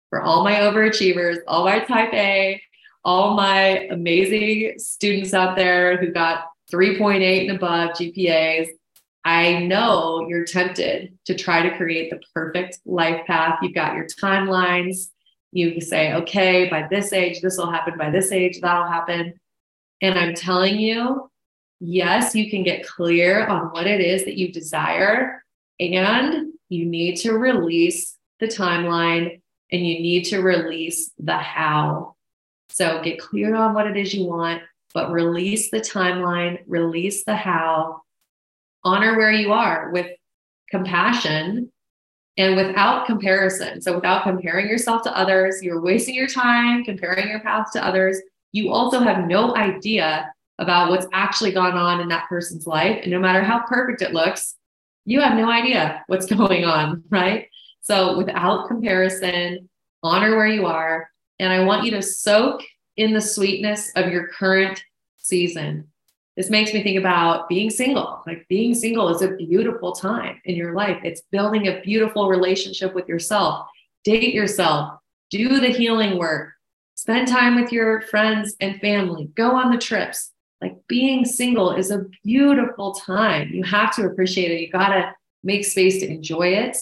For 0.10 0.22
all 0.22 0.44
my 0.44 0.56
overachievers, 0.56 1.38
all 1.48 1.66
my 1.66 1.80
type 1.80 2.14
A, 2.14 2.62
all 3.04 3.36
my 3.36 3.88
amazing 3.92 4.74
students 4.78 5.34
out 5.34 5.56
there 5.56 5.98
who 5.98 6.12
got 6.12 6.46
3.8 6.72 7.50
and 7.50 7.58
above 7.58 7.92
GPAs, 7.92 8.68
I 9.26 9.60
know 9.60 10.26
you're 10.28 10.46
tempted 10.46 11.18
to 11.26 11.36
try 11.36 11.68
to 11.68 11.76
create 11.78 12.10
the 12.10 12.20
perfect 12.34 12.80
life 12.86 13.26
path. 13.28 13.60
You've 13.62 13.74
got 13.74 13.96
your 13.96 14.08
timelines. 14.08 15.10
You 15.52 15.82
say, 15.82 16.14
okay, 16.14 16.70
by 16.70 16.88
this 16.90 17.12
age, 17.12 17.42
this 17.42 17.58
will 17.58 17.72
happen. 17.72 17.98
By 17.98 18.12
this 18.12 18.32
age, 18.32 18.62
that'll 18.62 18.88
happen. 18.88 19.34
And 20.02 20.18
I'm 20.18 20.36
telling 20.36 20.80
you, 20.80 21.30
yes, 21.80 22.36
you 22.36 22.50
can 22.50 22.64
get 22.64 22.88
clear 22.88 23.46
on 23.48 23.68
what 23.68 23.88
it 23.88 24.00
is 24.00 24.26
that 24.26 24.38
you 24.38 24.52
desire. 24.52 25.44
And 25.80 26.54
you 26.70 26.86
need 26.86 27.16
to 27.18 27.34
release 27.34 28.16
the 28.40 28.48
timeline 28.48 29.42
and 29.72 29.88
you 29.88 30.00
need 30.00 30.26
to 30.26 30.40
release 30.42 31.12
the 31.18 31.38
how. 31.38 32.16
So 32.70 33.02
get 33.02 33.20
clear 33.20 33.56
on 33.56 33.74
what 33.74 33.88
it 33.88 33.98
is 33.98 34.14
you 34.14 34.26
want, 34.26 34.62
but 34.94 35.12
release 35.12 35.70
the 35.72 35.80
timeline, 35.80 36.60
release 36.68 37.26
the 37.26 37.36
how, 37.36 38.02
honor 38.84 39.18
where 39.18 39.32
you 39.32 39.52
are 39.52 39.92
with 39.92 40.08
compassion 40.70 41.72
and 42.38 42.56
without 42.56 43.06
comparison. 43.06 43.82
So, 43.82 43.96
without 43.96 44.24
comparing 44.24 44.68
yourself 44.68 45.04
to 45.04 45.16
others, 45.16 45.62
you're 45.62 45.82
wasting 45.82 46.16
your 46.16 46.28
time 46.28 46.84
comparing 46.86 47.28
your 47.28 47.42
path 47.42 47.68
to 47.74 47.86
others. 47.86 48.20
You 48.52 48.72
also 48.72 49.00
have 49.00 49.28
no 49.28 49.56
idea 49.56 50.32
about 50.58 50.90
what's 50.90 51.06
actually 51.14 51.52
gone 51.52 51.78
on 51.78 52.02
in 52.02 52.08
that 52.10 52.28
person's 52.28 52.66
life. 52.66 53.00
And 53.02 53.12
no 53.12 53.20
matter 53.20 53.44
how 53.44 53.66
perfect 53.68 54.02
it 54.02 54.14
looks, 54.14 54.56
you 55.06 55.22
have 55.22 55.38
no 55.38 55.50
idea 55.50 56.04
what's 56.08 56.26
going 56.38 56.64
on, 56.66 57.04
right? 57.10 57.48
So, 57.82 58.18
without 58.18 58.68
comparison, 58.68 59.70
honor 60.02 60.38
where 60.38 60.48
you 60.48 60.66
are. 60.66 61.10
And 61.40 61.52
I 61.54 61.64
want 61.64 61.86
you 61.86 61.92
to 61.92 62.02
soak 62.02 62.62
in 62.98 63.14
the 63.14 63.22
sweetness 63.22 63.92
of 63.96 64.12
your 64.12 64.28
current 64.28 64.84
season. 65.18 65.88
This 66.36 66.50
makes 66.50 66.74
me 66.74 66.84
think 66.84 66.98
about 66.98 67.50
being 67.50 67.70
single. 67.70 68.22
Like 68.26 68.48
being 68.48 68.74
single 68.74 69.10
is 69.10 69.22
a 69.22 69.36
beautiful 69.36 69.94
time 69.94 70.40
in 70.46 70.56
your 70.56 70.74
life. 70.74 70.98
It's 71.04 71.22
building 71.32 71.68
a 71.68 71.82
beautiful 71.82 72.30
relationship 72.30 72.94
with 72.94 73.08
yourself. 73.08 73.68
Date 74.04 74.34
yourself, 74.34 75.00
do 75.30 75.60
the 75.60 75.68
healing 75.68 76.18
work, 76.18 76.54
spend 76.96 77.28
time 77.28 77.62
with 77.62 77.72
your 77.72 78.02
friends 78.04 78.56
and 78.62 78.80
family, 78.80 79.30
go 79.36 79.56
on 79.56 79.72
the 79.72 79.78
trips. 79.78 80.32
Like 80.62 80.76
being 80.88 81.26
single 81.26 81.72
is 81.72 81.92
a 81.92 82.06
beautiful 82.24 82.94
time. 82.94 83.50
You 83.54 83.64
have 83.64 83.96
to 83.96 84.06
appreciate 84.06 84.52
it. 84.52 84.62
You 84.62 84.70
got 84.70 84.90
to 84.90 85.14
make 85.44 85.66
space 85.66 86.00
to 86.00 86.08
enjoy 86.08 86.50
it. 86.50 86.78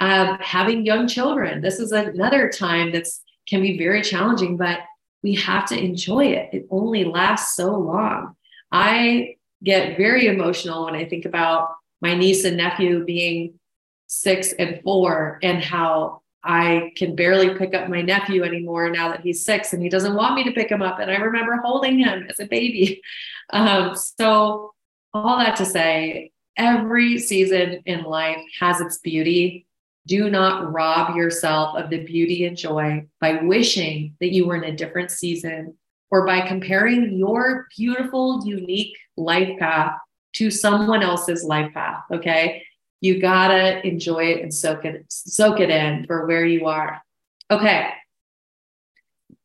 Um, 0.00 0.38
having 0.40 0.84
young 0.84 1.08
children, 1.08 1.62
this 1.62 1.80
is 1.80 1.92
another 1.92 2.48
time 2.48 2.92
that's 2.92 3.22
can 3.48 3.60
be 3.60 3.78
very 3.78 4.02
challenging, 4.02 4.56
but 4.56 4.80
we 5.22 5.34
have 5.34 5.66
to 5.66 5.78
enjoy 5.78 6.26
it. 6.26 6.50
It 6.52 6.66
only 6.70 7.04
lasts 7.04 7.56
so 7.56 7.76
long. 7.76 8.36
I 8.70 9.36
get 9.62 9.96
very 9.96 10.26
emotional 10.26 10.84
when 10.84 10.94
I 10.94 11.04
think 11.04 11.24
about 11.24 11.70
my 12.00 12.14
niece 12.14 12.44
and 12.44 12.56
nephew 12.56 13.04
being 13.04 13.58
six 14.06 14.52
and 14.52 14.80
four 14.82 15.38
and 15.42 15.62
how 15.62 16.22
I 16.44 16.92
can 16.96 17.16
barely 17.16 17.54
pick 17.54 17.74
up 17.74 17.88
my 17.88 18.02
nephew 18.02 18.44
anymore 18.44 18.88
now 18.90 19.08
that 19.10 19.20
he's 19.20 19.44
six 19.44 19.72
and 19.72 19.82
he 19.82 19.88
doesn't 19.88 20.14
want 20.14 20.36
me 20.36 20.44
to 20.44 20.52
pick 20.52 20.70
him 20.70 20.82
up. 20.82 21.00
And 21.00 21.10
I 21.10 21.16
remember 21.16 21.56
holding 21.56 21.98
him 21.98 22.26
as 22.28 22.40
a 22.40 22.46
baby. 22.46 23.02
Um, 23.50 23.94
so, 23.94 24.74
all 25.14 25.38
that 25.38 25.54
to 25.58 25.64
say, 25.64 26.32
every 26.56 27.16
season 27.20 27.80
in 27.86 28.02
life 28.02 28.42
has 28.58 28.80
its 28.80 28.98
beauty. 28.98 29.65
Do 30.06 30.30
not 30.30 30.72
rob 30.72 31.16
yourself 31.16 31.76
of 31.76 31.90
the 31.90 32.04
beauty 32.04 32.46
and 32.46 32.56
joy 32.56 33.06
by 33.20 33.42
wishing 33.42 34.14
that 34.20 34.32
you 34.32 34.46
were 34.46 34.56
in 34.56 34.64
a 34.64 34.76
different 34.76 35.10
season 35.10 35.76
or 36.10 36.24
by 36.24 36.46
comparing 36.46 37.18
your 37.18 37.66
beautiful, 37.76 38.46
unique 38.46 38.96
life 39.16 39.58
path 39.58 39.98
to 40.34 40.50
someone 40.50 41.02
else's 41.02 41.44
life 41.44 41.72
path. 41.74 42.04
Okay. 42.12 42.62
You 43.00 43.20
gotta 43.20 43.84
enjoy 43.86 44.26
it 44.26 44.42
and 44.42 44.54
soak 44.54 44.84
it, 44.84 45.04
soak 45.08 45.60
it 45.60 45.70
in 45.70 46.06
for 46.06 46.26
where 46.26 46.46
you 46.46 46.66
are. 46.66 47.02
Okay. 47.50 47.90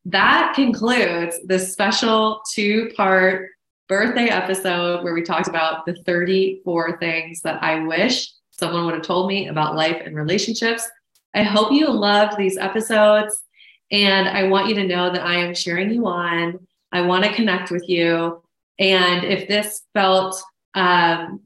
That 0.04 0.52
concludes 0.54 1.38
the 1.46 1.58
special 1.58 2.40
two 2.52 2.90
part 2.96 3.48
birthday 3.88 4.28
episode 4.28 5.02
where 5.02 5.14
we 5.14 5.22
talked 5.22 5.48
about 5.48 5.86
the 5.86 5.94
34 6.06 6.98
things 6.98 7.42
that 7.42 7.62
I 7.62 7.84
wish 7.84 8.32
someone 8.62 8.84
would 8.84 8.94
have 8.94 9.02
told 9.02 9.26
me 9.26 9.48
about 9.48 9.74
life 9.74 10.00
and 10.04 10.14
relationships. 10.14 10.88
I 11.34 11.42
hope 11.42 11.72
you 11.72 11.90
loved 11.90 12.38
these 12.38 12.56
episodes. 12.56 13.42
And 13.90 14.28
I 14.28 14.44
want 14.44 14.68
you 14.68 14.76
to 14.76 14.86
know 14.86 15.10
that 15.12 15.26
I 15.26 15.34
am 15.34 15.52
cheering 15.52 15.90
you 15.90 16.06
on. 16.06 16.64
I 16.92 17.00
want 17.00 17.24
to 17.24 17.34
connect 17.34 17.72
with 17.72 17.88
you. 17.88 18.40
And 18.78 19.24
if 19.24 19.48
this 19.48 19.82
felt 19.94 20.40
um, 20.74 21.40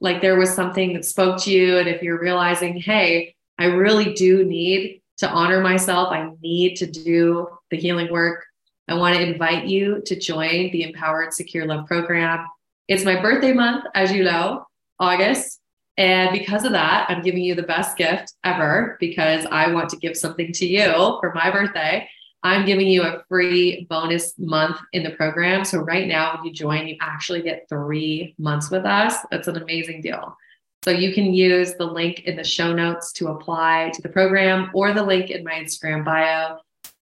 like 0.00 0.20
there 0.20 0.36
was 0.36 0.52
something 0.52 0.94
that 0.94 1.04
spoke 1.04 1.40
to 1.44 1.52
you, 1.52 1.78
and 1.78 1.88
if 1.88 2.02
you're 2.02 2.20
realizing, 2.20 2.78
hey, 2.78 3.36
I 3.60 3.66
really 3.66 4.12
do 4.14 4.44
need 4.44 5.02
to 5.18 5.30
honor 5.30 5.60
myself, 5.60 6.10
I 6.10 6.32
need 6.42 6.74
to 6.78 6.86
do 6.86 7.46
the 7.70 7.76
healing 7.76 8.10
work, 8.10 8.44
I 8.88 8.94
want 8.94 9.14
to 9.14 9.22
invite 9.22 9.66
you 9.66 10.02
to 10.04 10.18
join 10.18 10.72
the 10.72 10.82
Empowered 10.82 11.32
Secure 11.32 11.64
Love 11.64 11.86
program. 11.86 12.44
It's 12.88 13.04
my 13.04 13.22
birthday 13.22 13.52
month, 13.52 13.84
as 13.94 14.10
you 14.10 14.24
know, 14.24 14.66
August. 14.98 15.60
And 15.98 16.30
because 16.30 16.64
of 16.64 16.72
that, 16.72 17.06
I'm 17.08 17.22
giving 17.22 17.42
you 17.42 17.54
the 17.54 17.62
best 17.62 17.96
gift 17.96 18.34
ever 18.44 18.96
because 19.00 19.46
I 19.46 19.72
want 19.72 19.88
to 19.90 19.96
give 19.96 20.16
something 20.16 20.52
to 20.52 20.66
you 20.66 20.92
for 21.20 21.32
my 21.34 21.50
birthday. 21.50 22.08
I'm 22.42 22.66
giving 22.66 22.86
you 22.86 23.02
a 23.02 23.24
free 23.28 23.86
bonus 23.88 24.38
month 24.38 24.78
in 24.92 25.02
the 25.02 25.10
program. 25.10 25.64
So, 25.64 25.78
right 25.78 26.06
now, 26.06 26.34
when 26.34 26.44
you 26.44 26.52
join, 26.52 26.86
you 26.86 26.96
actually 27.00 27.42
get 27.42 27.66
three 27.68 28.34
months 28.38 28.70
with 28.70 28.84
us. 28.84 29.16
That's 29.30 29.48
an 29.48 29.56
amazing 29.56 30.02
deal. 30.02 30.36
So, 30.84 30.90
you 30.90 31.12
can 31.14 31.32
use 31.32 31.74
the 31.74 31.86
link 31.86 32.20
in 32.20 32.36
the 32.36 32.44
show 32.44 32.72
notes 32.72 33.12
to 33.14 33.28
apply 33.28 33.90
to 33.94 34.02
the 34.02 34.10
program 34.10 34.70
or 34.74 34.92
the 34.92 35.02
link 35.02 35.30
in 35.30 35.44
my 35.44 35.54
Instagram 35.54 36.04
bio. 36.04 36.58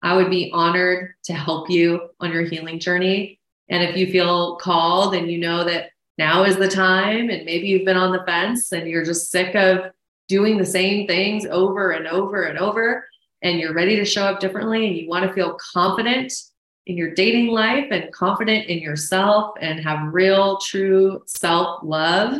I 0.01 0.15
would 0.15 0.29
be 0.29 0.49
honored 0.53 1.13
to 1.25 1.33
help 1.33 1.69
you 1.69 2.09
on 2.19 2.31
your 2.31 2.43
healing 2.43 2.79
journey. 2.79 3.39
And 3.69 3.83
if 3.83 3.97
you 3.97 4.07
feel 4.07 4.55
called 4.55 5.13
and 5.13 5.29
you 5.29 5.37
know 5.37 5.65
that 5.65 5.89
now 6.17 6.43
is 6.43 6.57
the 6.57 6.67
time 6.67 7.29
and 7.29 7.45
maybe 7.45 7.67
you've 7.67 7.85
been 7.85 7.97
on 7.97 8.11
the 8.11 8.23
fence 8.25 8.71
and 8.71 8.87
you're 8.87 9.05
just 9.05 9.31
sick 9.31 9.55
of 9.55 9.91
doing 10.27 10.57
the 10.57 10.65
same 10.65 11.07
things 11.07 11.45
over 11.45 11.91
and 11.91 12.07
over 12.07 12.43
and 12.43 12.59
over 12.59 13.07
and 13.41 13.59
you're 13.59 13.73
ready 13.73 13.95
to 13.95 14.05
show 14.05 14.23
up 14.23 14.39
differently 14.39 14.87
and 14.87 14.97
you 14.97 15.07
want 15.07 15.25
to 15.25 15.33
feel 15.33 15.57
confident 15.73 16.33
in 16.85 16.97
your 16.97 17.13
dating 17.13 17.47
life 17.47 17.87
and 17.91 18.11
confident 18.11 18.67
in 18.67 18.79
yourself 18.79 19.53
and 19.61 19.79
have 19.79 20.13
real 20.13 20.57
true 20.57 21.21
self 21.25 21.81
love 21.83 22.39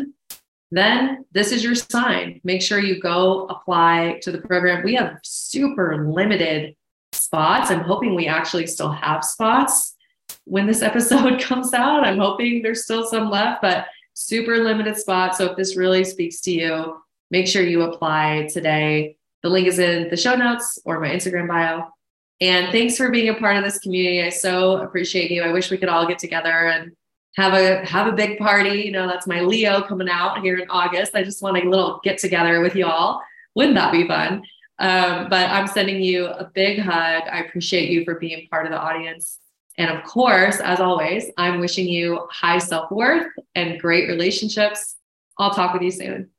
then 0.71 1.25
this 1.31 1.51
is 1.51 1.63
your 1.63 1.75
sign. 1.75 2.41
Make 2.43 2.61
sure 2.61 2.79
you 2.79 2.99
go 2.99 3.45
apply 3.45 4.19
to 4.23 4.31
the 4.31 4.39
program. 4.39 4.83
We 4.83 4.95
have 4.95 5.19
super 5.23 6.09
limited 6.11 6.75
spots. 7.13 7.71
I'm 7.71 7.81
hoping 7.81 8.15
we 8.15 8.27
actually 8.27 8.67
still 8.67 8.91
have 8.91 9.23
spots 9.23 9.95
when 10.45 10.65
this 10.67 10.81
episode 10.83 11.41
comes 11.41 11.73
out. 11.73 12.05
I'm 12.05 12.19
hoping 12.19 12.61
there's 12.61 12.83
still 12.83 13.05
some 13.05 13.29
left, 13.29 13.61
but 13.61 13.87
super 14.13 14.57
limited 14.57 14.97
spots. 14.97 15.37
So 15.37 15.51
if 15.51 15.57
this 15.57 15.77
really 15.77 16.03
speaks 16.03 16.41
to 16.41 16.51
you, 16.51 17.01
make 17.29 17.47
sure 17.47 17.61
you 17.61 17.83
apply 17.83 18.49
today. 18.51 19.17
The 19.43 19.49
link 19.49 19.67
is 19.67 19.79
in 19.79 20.09
the 20.09 20.17
show 20.17 20.35
notes 20.35 20.79
or 20.85 20.99
my 20.99 21.09
Instagram 21.09 21.47
bio. 21.47 21.87
And 22.39 22.71
thanks 22.71 22.97
for 22.97 23.09
being 23.09 23.29
a 23.29 23.33
part 23.35 23.57
of 23.57 23.63
this 23.63 23.79
community. 23.79 24.21
I 24.21 24.29
so 24.29 24.77
appreciate 24.77 25.31
you. 25.31 25.43
I 25.43 25.51
wish 25.51 25.71
we 25.71 25.77
could 25.77 25.89
all 25.89 26.07
get 26.07 26.19
together 26.19 26.67
and 26.67 26.91
have 27.35 27.53
a 27.53 27.85
have 27.85 28.07
a 28.07 28.11
big 28.11 28.37
party. 28.37 28.81
You 28.81 28.91
know, 28.91 29.07
that's 29.07 29.27
my 29.27 29.41
Leo 29.41 29.81
coming 29.81 30.09
out 30.09 30.41
here 30.41 30.57
in 30.57 30.69
August. 30.69 31.15
I 31.15 31.23
just 31.23 31.41
want 31.41 31.57
a 31.57 31.69
little 31.69 31.99
get 32.03 32.17
together 32.17 32.61
with 32.61 32.75
y'all. 32.75 33.21
Wouldn't 33.55 33.75
that 33.75 33.91
be 33.91 34.07
fun? 34.07 34.43
Um, 34.79 35.29
but 35.29 35.49
I'm 35.49 35.67
sending 35.67 36.01
you 36.01 36.27
a 36.27 36.45
big 36.53 36.79
hug. 36.79 37.23
I 37.31 37.43
appreciate 37.47 37.89
you 37.89 38.03
for 38.03 38.15
being 38.15 38.47
part 38.49 38.65
of 38.65 38.71
the 38.71 38.79
audience. 38.79 39.39
And 39.77 39.91
of 39.91 40.03
course, 40.03 40.59
as 40.59 40.79
always, 40.79 41.29
I'm 41.37 41.59
wishing 41.59 41.87
you 41.87 42.27
high 42.31 42.57
self 42.57 42.91
worth 42.91 43.31
and 43.55 43.79
great 43.79 44.07
relationships. 44.09 44.95
I'll 45.37 45.51
talk 45.51 45.73
with 45.73 45.83
you 45.83 45.91
soon. 45.91 46.29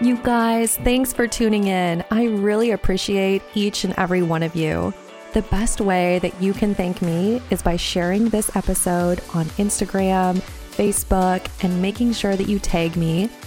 You 0.00 0.16
guys, 0.18 0.76
thanks 0.76 1.12
for 1.12 1.26
tuning 1.26 1.66
in. 1.66 2.04
I 2.10 2.24
really 2.26 2.72
appreciate 2.72 3.42
each 3.54 3.84
and 3.84 3.94
every 3.96 4.22
one 4.22 4.42
of 4.42 4.54
you. 4.54 4.92
The 5.32 5.42
best 5.42 5.80
way 5.80 6.18
that 6.20 6.40
you 6.42 6.52
can 6.52 6.74
thank 6.74 7.00
me 7.00 7.40
is 7.50 7.62
by 7.62 7.76
sharing 7.76 8.28
this 8.28 8.54
episode 8.54 9.22
on 9.32 9.46
Instagram, 9.56 10.36
Facebook, 10.76 11.48
and 11.64 11.80
making 11.80 12.12
sure 12.12 12.36
that 12.36 12.48
you 12.48 12.58
tag 12.58 12.96
me 12.96 13.30